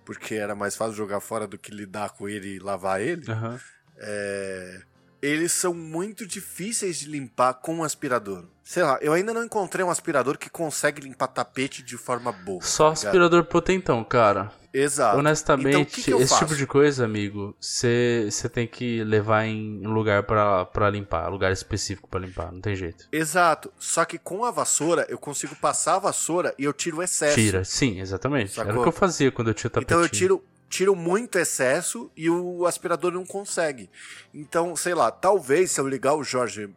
porque 0.06 0.36
era 0.36 0.56
mais 0.56 0.76
fácil 0.76 0.96
jogar 0.96 1.20
fora 1.22 1.46
do 1.48 1.58
que 1.58 1.72
lidar 1.72 2.10
com 2.12 2.28
ele 2.28 2.56
e 2.56 2.60
lavar 2.60 3.00
ele. 3.02 3.32
Aham. 3.32 3.60
É, 3.98 4.82
Eles 5.22 5.52
são 5.52 5.74
muito 5.74 6.26
difíceis 6.26 7.00
de 7.00 7.08
limpar 7.08 7.54
com 7.56 7.76
um 7.76 7.84
aspirador. 7.84 8.46
Sei 8.64 8.82
lá, 8.82 8.98
eu 9.02 9.14
ainda 9.14 9.32
não 9.34 9.44
encontrei 9.44 9.86
um 9.86 9.92
aspirador 9.92 10.38
que 10.38 10.50
consegue 10.50 11.02
limpar 11.02 11.28
tapete 11.28 11.84
de 11.84 11.98
forma 11.98 12.32
boa. 12.32 12.62
Só 12.64 12.90
tá 12.90 12.96
ligado? 12.96 13.06
aspirador 13.08 13.44
potentão, 13.46 14.04
cara. 14.04 14.52
Exato. 14.74 15.18
Honestamente, 15.20 15.70
Então, 15.70 15.86
que 15.86 16.02
que 16.04 16.12
esse 16.14 16.28
faço? 16.30 16.46
tipo 16.46 16.56
de 16.56 16.66
coisa, 16.66 17.04
amigo, 17.06 17.56
você 17.60 18.30
tem 18.52 18.66
que 18.68 19.04
levar 19.04 19.46
em 19.46 19.86
um 19.86 19.92
lugar 19.92 20.24
pra, 20.24 20.66
pra 20.66 20.90
limpar, 20.90 21.28
lugar 21.30 21.52
específico 21.52 22.08
pra 22.08 22.20
limpar, 22.20 22.52
não 22.52 22.62
tem 22.62 22.76
jeito. 22.76 23.08
Exato. 23.12 23.72
Só 23.78 24.06
que 24.06 24.18
com 24.18 24.46
a 24.46 24.52
vassoura, 24.52 25.06
eu 25.10 25.18
consigo 25.18 25.56
passar 25.58 25.96
a 25.96 26.00
vassoura 26.00 26.54
e 26.58 26.64
eu 26.64 26.72
tiro 26.74 26.98
o 26.98 27.04
excesso. 27.04 27.36
Tira, 27.36 27.64
sim, 27.66 28.00
exatamente. 28.00 28.58
Era 28.60 28.68
Sacou? 28.70 28.82
o 28.82 28.84
que 28.84 28.90
eu 28.90 28.94
fazia 29.00 29.32
quando 29.32 29.50
eu 29.50 29.54
tinha 29.54 29.68
o 29.68 29.72
tapetinho. 29.72 29.98
Então 29.98 30.04
eu 30.06 30.10
tiro, 30.10 30.44
tiro 30.70 30.96
muito 30.96 31.38
excesso 31.38 32.10
e 32.16 32.30
o 32.30 32.66
aspirador 32.66 33.12
não 33.12 33.26
consegue. 33.26 33.90
Então, 34.34 34.76
sei 34.78 34.94
lá, 34.94 35.12
talvez 35.12 35.72
se 35.72 35.82
eu 35.82 35.88
ligar 35.88 36.14
o 36.16 36.24
Jorge 36.24 36.70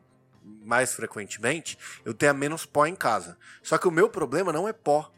mais 0.64 0.94
frequentemente, 0.94 1.78
eu 2.04 2.12
tenha 2.12 2.34
menos 2.34 2.66
pó 2.66 2.86
em 2.86 2.94
casa. 2.96 3.36
Só 3.62 3.78
que 3.78 3.86
o 3.86 3.90
meu 3.92 4.08
problema 4.08 4.52
não 4.52 4.66
é 4.66 4.72
pó, 4.72 5.10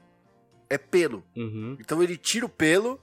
é 0.69 0.79
pelo. 0.79 1.25
Uhum. 1.37 1.77
Então 1.81 2.03
ele 2.03 2.17
tira 2.17 2.47
o 2.47 2.49
pelo, 2.49 3.01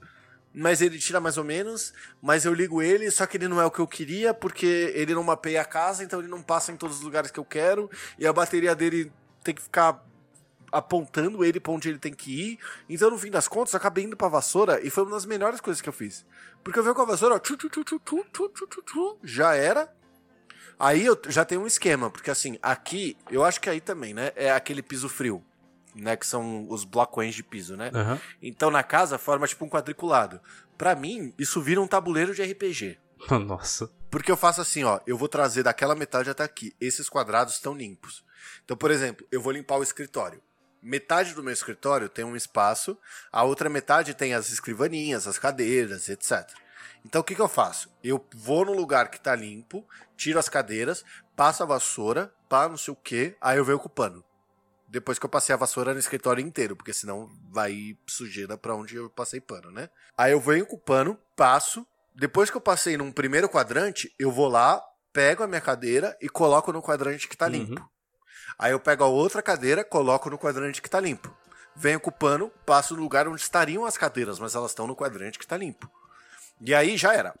mas 0.54 0.80
ele 0.80 0.98
tira 0.98 1.20
mais 1.20 1.36
ou 1.36 1.44
menos, 1.44 1.92
mas 2.22 2.44
eu 2.44 2.54
ligo 2.54 2.80
ele, 2.80 3.10
só 3.10 3.26
que 3.26 3.36
ele 3.36 3.48
não 3.48 3.60
é 3.60 3.66
o 3.66 3.70
que 3.70 3.80
eu 3.80 3.86
queria, 3.86 4.32
porque 4.32 4.92
ele 4.94 5.14
não 5.14 5.24
mapeia 5.24 5.62
a 5.62 5.64
casa, 5.64 6.04
então 6.04 6.20
ele 6.20 6.28
não 6.28 6.42
passa 6.42 6.70
em 6.70 6.76
todos 6.76 6.98
os 6.98 7.02
lugares 7.02 7.30
que 7.30 7.40
eu 7.40 7.44
quero, 7.44 7.90
e 8.18 8.26
a 8.26 8.32
bateria 8.32 8.74
dele 8.74 9.12
tem 9.42 9.54
que 9.54 9.62
ficar 9.62 10.04
apontando 10.70 11.44
ele 11.44 11.60
pra 11.60 11.72
onde 11.72 11.88
ele 11.88 11.98
tem 11.98 12.12
que 12.12 12.50
ir. 12.50 12.58
Então, 12.88 13.10
no 13.10 13.18
fim 13.18 13.30
das 13.30 13.46
contas, 13.46 13.72
eu 13.72 13.76
acabei 13.78 14.04
indo 14.04 14.16
pra 14.16 14.28
vassoura 14.28 14.84
e 14.84 14.90
foi 14.90 15.04
uma 15.04 15.12
das 15.12 15.24
melhores 15.24 15.60
coisas 15.60 15.80
que 15.80 15.88
eu 15.88 15.92
fiz. 15.92 16.26
Porque 16.64 16.78
eu 16.78 16.82
venho 16.82 16.94
com 16.94 17.02
a 17.02 17.06
vassoura, 17.06 17.36
ó, 17.36 17.38
tchu, 17.38 17.56
tchu, 17.56 17.68
tchu, 17.68 17.84
tchu, 17.84 18.00
tchu, 18.00 18.24
tchu, 18.32 18.48
tchu, 18.48 18.66
tchu, 18.66 18.82
tchu, 18.82 19.18
já 19.22 19.54
era. 19.54 19.92
Aí 20.78 21.04
eu 21.04 21.16
já 21.28 21.44
tenho 21.44 21.62
um 21.62 21.66
esquema, 21.66 22.10
porque 22.10 22.30
assim, 22.30 22.58
aqui, 22.60 23.16
eu 23.30 23.44
acho 23.44 23.60
que 23.60 23.70
aí 23.70 23.80
também, 23.80 24.12
né, 24.12 24.32
é 24.34 24.50
aquele 24.50 24.82
piso 24.82 25.08
frio, 25.08 25.44
né, 25.94 26.16
que 26.16 26.26
são 26.26 26.66
os 26.68 26.84
blocões 26.84 27.34
de 27.34 27.42
piso, 27.42 27.76
né? 27.76 27.90
Aham. 27.94 28.20
Então 28.42 28.70
na 28.70 28.82
casa 28.82 29.18
forma 29.18 29.46
tipo 29.46 29.64
um 29.64 29.68
quadriculado. 29.68 30.40
Pra 30.76 30.94
mim, 30.94 31.32
isso 31.38 31.62
vira 31.62 31.80
um 31.80 31.86
tabuleiro 31.86 32.34
de 32.34 32.42
RPG. 32.42 32.98
Nossa. 33.46 33.90
Porque 34.10 34.30
eu 34.30 34.36
faço 34.36 34.60
assim, 34.60 34.84
ó, 34.84 35.00
eu 35.06 35.16
vou 35.16 35.28
trazer 35.28 35.62
daquela 35.62 35.94
metade 35.94 36.30
até 36.30 36.42
aqui. 36.42 36.74
Esses 36.80 37.08
quadrados 37.08 37.54
estão 37.54 37.74
limpos. 37.74 38.24
Então, 38.64 38.76
por 38.76 38.90
exemplo, 38.90 39.26
eu 39.30 39.40
vou 39.40 39.52
limpar 39.52 39.76
o 39.78 39.82
escritório. 39.82 40.42
Metade 40.82 41.32
do 41.34 41.42
meu 41.42 41.52
escritório 41.52 42.10
tem 42.10 42.24
um 42.24 42.36
espaço, 42.36 42.98
a 43.32 43.42
outra 43.42 43.70
metade 43.70 44.12
tem 44.12 44.34
as 44.34 44.50
escrivaninhas, 44.50 45.26
as 45.26 45.38
cadeiras, 45.38 46.10
etc. 46.10 46.46
Então 47.02 47.22
o 47.22 47.24
que, 47.24 47.34
que 47.34 47.40
eu 47.40 47.48
faço? 47.48 47.90
Eu 48.02 48.22
vou 48.34 48.66
no 48.66 48.74
lugar 48.74 49.10
que 49.10 49.18
tá 49.18 49.34
limpo, 49.34 49.86
tiro 50.14 50.38
as 50.38 50.48
cadeiras, 50.48 51.02
passo 51.34 51.62
a 51.62 51.66
vassoura, 51.66 52.32
pá, 52.50 52.68
não 52.68 52.76
sei 52.76 52.92
o 52.92 52.96
que, 52.96 53.34
aí 53.40 53.56
eu 53.56 53.64
venho 53.64 53.78
ocupando. 53.78 54.22
Depois 54.94 55.18
que 55.18 55.26
eu 55.26 55.28
passei 55.28 55.52
a 55.52 55.58
vassoura 55.58 55.92
no 55.92 55.98
escritório 55.98 56.40
inteiro, 56.40 56.76
porque 56.76 56.92
senão 56.92 57.28
vai 57.50 57.72
ir 57.72 57.98
sujeira 58.06 58.56
pra 58.56 58.76
onde 58.76 58.94
eu 58.94 59.10
passei 59.10 59.40
pano, 59.40 59.68
né? 59.72 59.90
Aí 60.16 60.30
eu 60.30 60.38
venho 60.40 60.64
com 60.64 60.76
o 60.76 60.78
pano, 60.78 61.18
passo. 61.34 61.84
Depois 62.14 62.48
que 62.48 62.56
eu 62.56 62.60
passei 62.60 62.96
num 62.96 63.10
primeiro 63.10 63.48
quadrante, 63.48 64.14
eu 64.16 64.30
vou 64.30 64.46
lá, 64.46 64.80
pego 65.12 65.42
a 65.42 65.48
minha 65.48 65.60
cadeira 65.60 66.16
e 66.22 66.28
coloco 66.28 66.72
no 66.72 66.80
quadrante 66.80 67.26
que 67.26 67.36
tá 67.36 67.46
Uhum. 67.46 67.50
limpo. 67.50 67.90
Aí 68.56 68.70
eu 68.70 68.78
pego 68.78 69.02
a 69.02 69.08
outra 69.08 69.42
cadeira, 69.42 69.82
coloco 69.82 70.30
no 70.30 70.38
quadrante 70.38 70.80
que 70.80 70.88
tá 70.88 71.00
limpo. 71.00 71.36
Venho 71.74 71.98
com 71.98 72.10
o 72.10 72.12
pano, 72.12 72.48
passo 72.64 72.94
no 72.94 73.02
lugar 73.02 73.26
onde 73.26 73.40
estariam 73.40 73.84
as 73.84 73.98
cadeiras, 73.98 74.38
mas 74.38 74.54
elas 74.54 74.70
estão 74.70 74.86
no 74.86 74.94
quadrante 74.94 75.40
que 75.40 75.46
tá 75.46 75.56
limpo. 75.56 75.90
E 76.60 76.72
aí 76.72 76.96
já 76.96 77.12
era. 77.12 77.34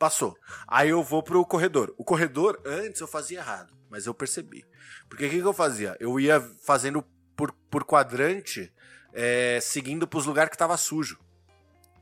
Passou. 0.00 0.36
Aí 0.66 0.88
eu 0.88 1.00
vou 1.04 1.22
pro 1.22 1.46
corredor. 1.46 1.94
O 1.96 2.02
corredor, 2.02 2.60
antes 2.66 3.00
eu 3.00 3.06
fazia 3.06 3.38
errado, 3.38 3.72
mas 3.90 4.06
eu 4.06 4.14
percebi. 4.14 4.64
Porque 5.08 5.26
o 5.26 5.30
que, 5.30 5.40
que 5.40 5.46
eu 5.46 5.52
fazia? 5.52 5.96
Eu 5.98 6.18
ia 6.18 6.40
fazendo 6.64 7.04
por, 7.36 7.52
por 7.70 7.84
quadrante, 7.84 8.72
é, 9.12 9.58
seguindo 9.60 10.06
pros 10.06 10.26
lugares 10.26 10.50
que 10.50 10.58
tava 10.58 10.76
sujo. 10.76 11.18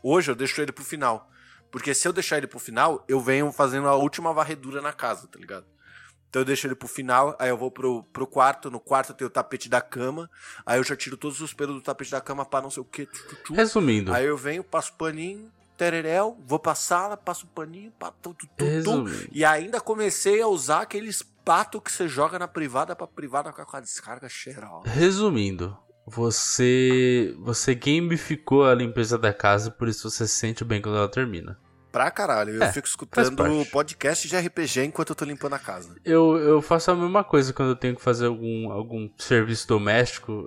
Hoje 0.02 0.30
eu 0.30 0.34
deixo 0.34 0.60
ele 0.60 0.72
pro 0.72 0.84
final. 0.84 1.30
Porque 1.70 1.94
se 1.94 2.06
eu 2.06 2.12
deixar 2.12 2.38
ele 2.38 2.46
pro 2.46 2.58
final, 2.58 3.04
eu 3.08 3.20
venho 3.20 3.50
fazendo 3.52 3.88
a 3.88 3.96
última 3.96 4.32
varredura 4.32 4.80
na 4.80 4.92
casa, 4.92 5.26
tá 5.26 5.38
ligado? 5.38 5.66
Então 6.28 6.42
eu 6.42 6.44
deixo 6.44 6.66
ele 6.66 6.74
pro 6.74 6.88
final, 6.88 7.36
aí 7.38 7.48
eu 7.48 7.56
vou 7.56 7.70
pro, 7.70 8.02
pro 8.04 8.26
quarto, 8.26 8.70
no 8.70 8.80
quarto 8.80 9.14
tem 9.14 9.26
o 9.26 9.30
tapete 9.30 9.68
da 9.68 9.80
cama, 9.80 10.30
aí 10.64 10.78
eu 10.78 10.84
já 10.84 10.96
tiro 10.96 11.16
todos 11.16 11.40
os 11.40 11.54
pelos 11.54 11.76
do 11.76 11.80
tapete 11.80 12.10
da 12.10 12.20
cama 12.20 12.44
pra 12.44 12.60
não 12.60 12.70
sei 12.70 12.82
o 12.82 12.84
que. 12.84 13.08
Resumindo, 13.50 14.12
Aí 14.12 14.26
eu 14.26 14.36
venho, 14.36 14.62
passo 14.62 14.92
paninho, 14.94 15.50
tereréu, 15.76 16.36
vou 16.44 16.58
pra 16.58 16.74
sala, 16.74 17.16
passo 17.16 17.46
paninho, 17.46 17.90
pá, 17.92 18.12
tu, 18.22 18.34
tu, 18.34 18.46
e 19.32 19.44
ainda 19.44 19.80
comecei 19.80 20.40
a 20.42 20.46
usar 20.46 20.82
aqueles 20.82 21.22
pato 21.46 21.80
que 21.80 21.92
você 21.92 22.08
joga 22.08 22.38
na 22.38 22.48
privada 22.48 22.96
pra 22.96 23.06
privada 23.06 23.50
ficar 23.50 23.64
com 23.64 23.76
a 23.76 23.80
descarga 23.80 24.28
cheirosa. 24.28 24.88
resumindo, 24.90 25.78
você 26.04 27.34
você 27.38 27.74
gamificou 27.74 28.66
a 28.66 28.74
limpeza 28.74 29.16
da 29.16 29.32
casa, 29.32 29.70
por 29.70 29.88
isso 29.88 30.10
você 30.10 30.26
se 30.26 30.34
sente 30.34 30.64
bem 30.64 30.82
quando 30.82 30.98
ela 30.98 31.08
termina. 31.08 31.56
Pra 31.92 32.10
caralho, 32.10 32.52
eu 32.56 32.62
É, 32.62 32.72
fico 32.72 32.86
faz 33.10 33.28
escutando 33.28 33.64
podcast 33.70 34.28
de 34.28 34.36
RPG 34.36 34.84
enquanto 34.84 35.10
eu 35.10 35.16
tô 35.16 35.24
limpando 35.24 35.54
a 35.54 35.58
casa. 35.58 35.96
Eu, 36.04 36.36
eu 36.36 36.60
faço 36.60 36.90
a 36.90 36.94
mesma 36.94 37.24
coisa 37.24 37.54
quando 37.54 37.70
eu 37.70 37.76
tenho 37.76 37.96
que 37.96 38.02
fazer 38.02 38.26
algum, 38.26 38.70
algum 38.70 39.08
serviço 39.16 39.66
doméstico. 39.66 40.46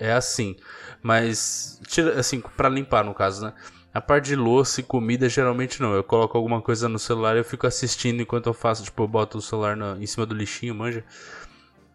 É 0.00 0.12
assim. 0.12 0.56
Mas, 1.00 1.80
assim, 2.16 2.40
pra 2.40 2.68
limpar 2.68 3.04
no 3.04 3.14
caso, 3.14 3.44
né? 3.44 3.54
A 3.92 4.00
parte 4.00 4.26
de 4.26 4.36
louça 4.36 4.80
e 4.80 4.84
comida, 4.84 5.28
geralmente 5.28 5.80
não. 5.80 5.92
Eu 5.94 6.04
coloco 6.04 6.36
alguma 6.36 6.60
coisa 6.60 6.88
no 6.88 6.98
celular 6.98 7.34
e 7.36 7.40
eu 7.40 7.44
fico 7.44 7.66
assistindo 7.66 8.20
enquanto 8.22 8.46
eu 8.46 8.54
faço. 8.54 8.84
Tipo, 8.84 9.02
eu 9.04 9.08
boto 9.08 9.38
o 9.38 9.42
celular 9.42 9.76
na- 9.76 9.96
em 9.98 10.06
cima 10.06 10.24
do 10.26 10.34
lixinho, 10.34 10.74
manja. 10.74 11.04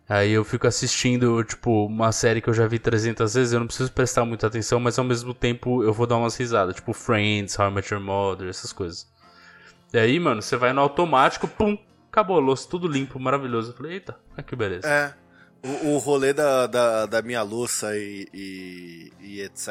Aí 0.10 0.32
eu 0.32 0.44
fico 0.44 0.68
assistindo, 0.68 1.42
tipo, 1.44 1.86
uma 1.86 2.12
série 2.12 2.42
que 2.42 2.50
eu 2.50 2.54
já 2.54 2.68
vi 2.68 2.78
300 2.78 3.34
vezes. 3.36 3.54
Eu 3.54 3.60
não 3.60 3.68
preciso 3.68 3.92
prestar 3.92 4.26
muita 4.26 4.48
atenção, 4.48 4.80
mas 4.80 5.00
ao 5.00 5.06
mesmo 5.06 5.34
tempo 5.34 5.82
eu 5.84 5.94
vou 5.94 6.06
dar 6.06 6.18
umas 6.18 6.36
risadas. 6.36 6.76
Tipo, 6.76 6.94
Friends, 6.94 7.58
How 7.58 7.70
I 7.70 7.72
Met 7.74 7.94
Your 7.94 8.04
Mother, 8.04 8.50
essas 8.50 8.74
coisas. 8.74 9.08
E 9.94 9.98
aí, 9.98 10.20
mano, 10.20 10.42
você 10.42 10.58
vai 10.58 10.74
no 10.74 10.82
automático, 10.82 11.48
pum, 11.48 11.78
acabou 12.12 12.38
a 12.38 12.42
louça, 12.42 12.68
tudo 12.70 12.88
limpo, 12.88 13.20
maravilhoso. 13.20 13.72
Eu 13.72 13.76
falei, 13.78 13.94
eita, 13.94 14.18
que 14.46 14.56
beleza. 14.56 14.88
É. 14.88 15.14
O, 15.64 15.94
o 15.94 15.98
rolê 15.98 16.34
da, 16.34 16.68
da, 16.68 17.06
da 17.06 17.22
minha 17.22 17.42
louça 17.42 17.96
e, 17.98 18.28
e, 18.34 19.14
e 19.22 19.42
etc. 19.42 19.70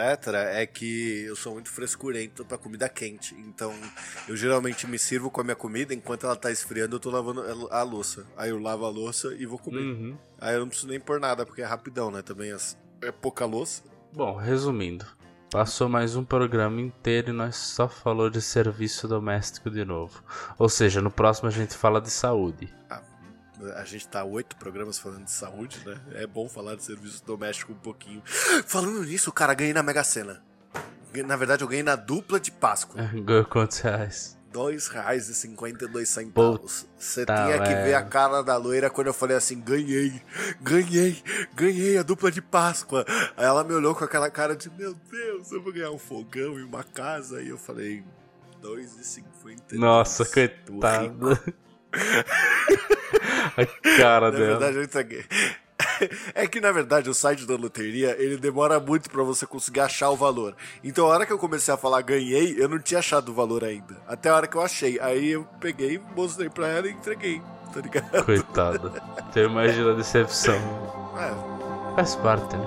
é 0.51 0.67
que 0.67 1.25
eu 1.25 1.37
sou 1.37 1.53
muito 1.53 1.71
frescurento 1.71 2.45
pra 2.47 2.57
comida 2.57 2.89
quente. 2.89 3.35
Então, 3.35 3.75
eu 4.27 4.35
geralmente 4.35 4.87
me 4.87 4.99
sirvo 4.99 5.31
com 5.31 5.43
a 5.43 5.45
minha 5.45 5.57
comida, 5.57 5.93
enquanto 5.93 6.25
ela 6.25 6.35
tá 6.35 6.51
esfriando, 6.51 6.97
eu 6.97 7.01
tô 7.01 7.11
lavando 7.11 7.69
a 7.71 7.83
louça. 7.83 8.27
Aí 8.37 8.49
eu 8.49 8.59
lavo 8.59 8.87
a 8.87 8.89
louça 8.89 9.35
e 9.39 9.45
vou 9.45 9.59
comer. 9.59 9.81
Uhum. 9.81 10.17
Aí 10.41 10.55
eu 10.55 10.61
não 10.61 10.69
preciso 10.69 10.89
nem 10.89 10.99
pôr 10.99 11.21
nada, 11.21 11.45
porque 11.45 11.61
é 11.61 11.67
rapidão, 11.67 12.11
né? 12.11 12.23
Também 12.23 12.51
é 13.03 13.13
pouca 13.13 13.45
louça. 13.45 13.83
Bom, 14.15 14.37
resumindo, 14.37 15.05
passou 15.51 15.91
mais 15.91 16.17
um 16.17 16.25
programa 16.25 16.81
inteiro 16.81 17.31
e 17.31 17.33
nós 17.33 17.57
só 17.57 17.87
falou 17.87 18.31
de 18.31 18.41
serviço 18.41 19.07
doméstico 19.07 19.71
de 19.71 19.85
novo. 19.85 20.23
Ou 20.59 20.71
seja, 20.71 21.03
no 21.03 21.11
próximo 21.11 21.49
a 21.49 21.53
gente 21.53 21.75
fala 21.75 22.01
de 22.01 22.11
saúde. 22.11 22.73
A 23.77 23.85
gente 23.85 24.09
tá 24.09 24.25
oito 24.25 24.57
programas 24.57 24.99
falando 24.99 25.25
de 25.25 25.31
saúde, 25.31 25.81
né? 25.87 26.01
É 26.15 26.27
bom 26.27 26.49
falar 26.49 26.75
de 26.77 26.83
serviço 26.85 27.25
doméstico 27.25 27.73
um 27.73 27.77
pouquinho. 27.77 28.23
Falando 28.67 29.03
nisso, 29.05 29.31
cara, 29.33 29.55
ganhei 29.55 29.73
na 29.73 29.83
Mega 29.83 30.03
Sena. 30.05 30.43
Na 31.27 31.37
verdade, 31.37 31.63
eu 31.63 31.69
ganhei 31.69 31.83
na 31.83 31.95
dupla 31.95 32.41
de 32.41 32.51
Páscoa. 32.51 33.03
Ganhou 33.25 33.45
quantos 33.45 33.79
reais? 33.81 34.39
dois 34.53 34.87
reais 34.89 35.31
e 35.31 35.35
cinquenta 35.35 35.87
e 35.87 35.89
dois 35.89 36.11
centavos. 36.11 36.87
Você 36.99 37.25
Puta 37.25 37.43
tinha 37.45 37.63
que 37.63 37.75
ver 37.75 37.95
a 37.95 38.03
cara 38.03 38.43
da 38.43 38.55
loira 38.57 38.91
quando 38.91 39.07
eu 39.07 39.15
falei 39.15 39.35
assim, 39.35 39.59
ganhei, 39.59 40.21
ganhei, 40.61 41.23
ganhei 41.55 41.97
a 41.97 42.03
dupla 42.03 42.31
de 42.31 42.43
Páscoa. 42.43 43.05
Aí 43.35 43.47
ela 43.47 43.65
me 43.65 43.73
olhou 43.73 43.95
com 43.95 44.05
aquela 44.05 44.31
cara 44.31 44.55
de, 44.55 44.69
meu 44.71 44.95
Deus, 45.11 45.51
eu 45.51 45.63
vou 45.63 45.73
ganhar 45.73 45.91
um 45.91 45.99
fogão 45.99 46.59
e 46.59 46.63
uma 46.63 46.85
casa. 46.85 47.41
E 47.43 47.49
eu 47.49 47.57
falei, 47.57 48.05
dois 48.61 48.95
e 48.99 49.05
cinquenta. 49.05 49.75
Nossa, 49.75 50.25
Tô 50.25 50.41
rico. 50.41 50.55
coitada. 50.67 51.55
a 53.57 53.97
cara 53.97 54.31
Na 54.31 54.39
dela. 54.39 54.47
verdade, 54.59 54.77
eu 54.77 54.83
entreguei. 54.83 55.25
É 56.35 56.47
que, 56.49 56.61
na 56.61 56.73
verdade, 56.73 57.09
o 57.11 57.15
site 57.15 57.47
da 57.47 57.55
loteria, 57.55 58.17
ele 58.19 58.37
demora 58.37 58.81
muito 58.81 59.09
pra 59.11 59.23
você 59.23 59.47
conseguir 59.47 59.81
achar 59.81 60.11
o 60.11 60.17
valor. 60.17 60.57
Então, 60.83 61.07
a 61.07 61.09
hora 61.11 61.27
que 61.27 61.33
eu 61.33 61.39
comecei 61.39 61.73
a 61.73 61.77
falar 61.77 62.01
ganhei, 62.03 62.57
eu 62.59 62.69
não 62.69 62.79
tinha 62.79 62.99
achado 62.99 63.29
o 63.31 63.35
valor 63.35 63.63
ainda. 63.63 63.97
Até 64.07 64.29
a 64.29 64.35
hora 64.37 64.47
que 64.49 64.57
eu 64.57 64.63
achei. 64.63 64.99
Aí 65.01 65.31
eu 65.31 65.45
peguei, 65.61 66.01
mostrei 66.17 66.49
pra 66.49 66.67
ela 66.69 66.89
e 66.89 66.93
entreguei, 66.93 67.41
tá 67.73 67.81
ligado? 67.81 68.25
Coitada. 68.25 68.93
Você 69.33 69.45
imagina 69.47 69.93
a 69.93 69.95
decepção. 69.95 70.55
É, 71.19 71.95
Faz 71.95 72.17
parte, 72.17 72.57
né? 72.57 72.67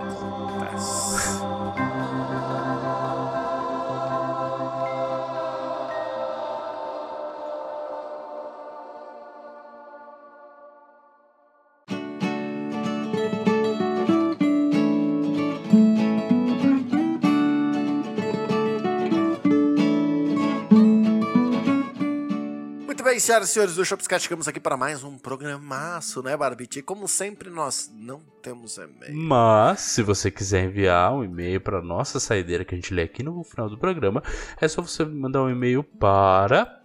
Senhoras 23.25 23.49
e 23.49 23.53
senhores 23.53 23.75
do 23.75 23.83
Shopscat, 23.83 24.21
chegamos 24.21 24.47
aqui 24.47 24.59
para 24.59 24.77
mais 24.77 25.03
um 25.03 25.17
programaço, 25.17 26.21
né, 26.21 26.37
Barbite? 26.37 26.77
E 26.77 26.81
como 26.83 27.07
sempre, 27.07 27.49
nós 27.49 27.91
não 27.91 28.21
temos 28.43 28.77
e-mail. 28.77 29.15
Mas, 29.15 29.79
se 29.79 30.03
você 30.03 30.29
quiser 30.29 30.65
enviar 30.65 31.11
um 31.11 31.23
e-mail 31.23 31.59
para 31.59 31.81
nossa 31.81 32.19
saideira 32.19 32.63
que 32.63 32.75
a 32.75 32.77
gente 32.77 32.93
lê 32.93 33.01
aqui 33.01 33.23
no 33.23 33.43
final 33.43 33.67
do 33.67 33.79
programa, 33.79 34.21
é 34.61 34.67
só 34.67 34.79
você 34.79 35.03
mandar 35.03 35.41
um 35.41 35.49
e-mail 35.49 35.83
para 35.83 36.79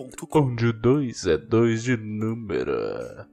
saideira@doisshops.com 0.00 0.38
Onde 0.38 0.66
o 0.66 0.72
2 0.72 1.26
é 1.26 1.36
2 1.36 1.82
de 1.82 1.96
número. 1.96 2.72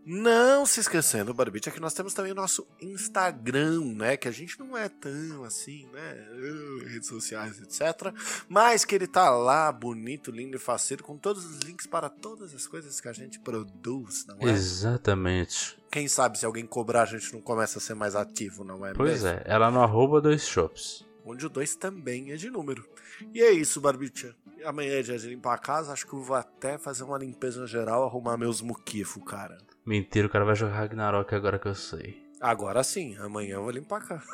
Não 0.06 0.65
se 0.65 0.80
esquecendo, 0.80 1.34
Barbite, 1.34 1.69
é 1.69 1.71
que 1.71 1.80
nós 1.80 1.93
temos 1.93 2.13
também 2.13 2.32
o 2.32 2.36
nosso 2.36 2.67
Instagram, 2.82 3.82
né? 3.95 4.17
Que 4.17 4.27
a 4.27 4.32
gente 4.32 4.60
não 4.60 4.77
é 4.77 4.89
tão 4.89 5.43
assim, 5.43 5.88
né? 5.93 6.27
Uh, 6.34 6.86
redes 6.86 7.08
sociais, 7.08 7.60
etc. 7.62 8.13
Mas 8.47 8.86
que 8.86 8.95
ele 8.95 9.08
tá 9.08 9.30
lá, 9.30 9.71
bonito, 9.71 10.32
lindo 10.32 10.56
e 10.58 10.60
faceiro, 10.60 11.03
com 11.03 11.17
todos 11.17 11.45
os 11.45 11.60
links 11.60 11.88
para 11.88 12.10
todas 12.10 12.53
as 12.53 12.67
coisas 12.67 12.99
que 12.99 13.08
a 13.08 13.13
gente 13.13 13.39
produz, 13.39 14.25
não 14.27 14.38
é? 14.47 14.51
Exatamente. 14.51 15.77
Quem 15.91 16.08
sabe 16.08 16.38
se 16.38 16.45
alguém 16.45 16.65
cobrar, 16.65 17.03
a 17.03 17.06
gente 17.06 17.32
não 17.34 17.41
começa 17.41 17.77
a 17.80 17.82
ser 17.82 17.93
mais 17.93 18.15
ativo, 18.15 18.63
não 18.63 18.86
é 18.86 18.93
Pois 18.93 19.23
mesmo? 19.23 19.30
é, 19.30 19.43
ela 19.45 19.71
no 19.71 19.82
arroba 19.82 20.19
dois 20.19 20.45
shops. 20.47 21.06
Onde 21.27 21.45
o 21.45 21.49
2 21.49 21.75
também 21.75 22.31
é 22.31 22.35
de 22.35 22.49
número. 22.49 22.87
E 23.33 23.41
é 23.41 23.51
isso, 23.51 23.81
Barbicha. 23.81 24.33
Amanhã 24.63 24.93
é 24.93 25.01
dia 25.01 25.17
de 25.17 25.27
limpar 25.27 25.55
a 25.55 25.57
casa, 25.57 25.91
acho 25.91 26.07
que 26.07 26.13
eu 26.13 26.23
vou 26.23 26.35
até 26.35 26.77
fazer 26.77 27.03
uma 27.03 27.17
limpeza 27.17 27.67
geral, 27.67 28.05
arrumar 28.05 28.37
meus 28.37 28.61
muquifos, 28.61 29.23
cara. 29.23 29.57
Mentira, 29.85 30.27
o 30.27 30.29
cara 30.29 30.45
vai 30.45 30.55
jogar 30.55 30.75
Ragnarok 30.75 31.35
agora 31.35 31.59
que 31.59 31.67
eu 31.67 31.75
sei. 31.75 32.25
Agora 32.39 32.83
sim, 32.83 33.17
amanhã 33.17 33.55
eu 33.55 33.63
vou 33.63 33.71
limpar 33.71 34.01
a 34.01 34.05
casa. 34.05 34.25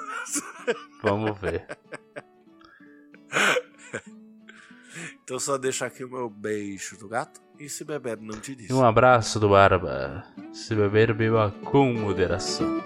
Vamos 1.01 1.39
ver. 1.39 1.65
Então 5.23 5.39
só 5.39 5.58
deixar 5.58 5.88
aqui 5.88 6.03
o 6.03 6.10
meu 6.10 6.29
beijo 6.29 6.97
do 6.97 7.08
gato. 7.08 7.41
E 7.58 7.69
se 7.69 7.86
beber, 7.86 8.17
não 8.17 8.39
te 8.39 8.53
disse. 8.56 8.73
Um 8.73 8.84
abraço 8.84 9.39
do 9.39 9.49
Barba. 9.49 10.23
Se 10.51 10.75
beber, 10.75 11.13
beba 11.13 11.51
com 11.63 11.93
moderação. 11.93 12.84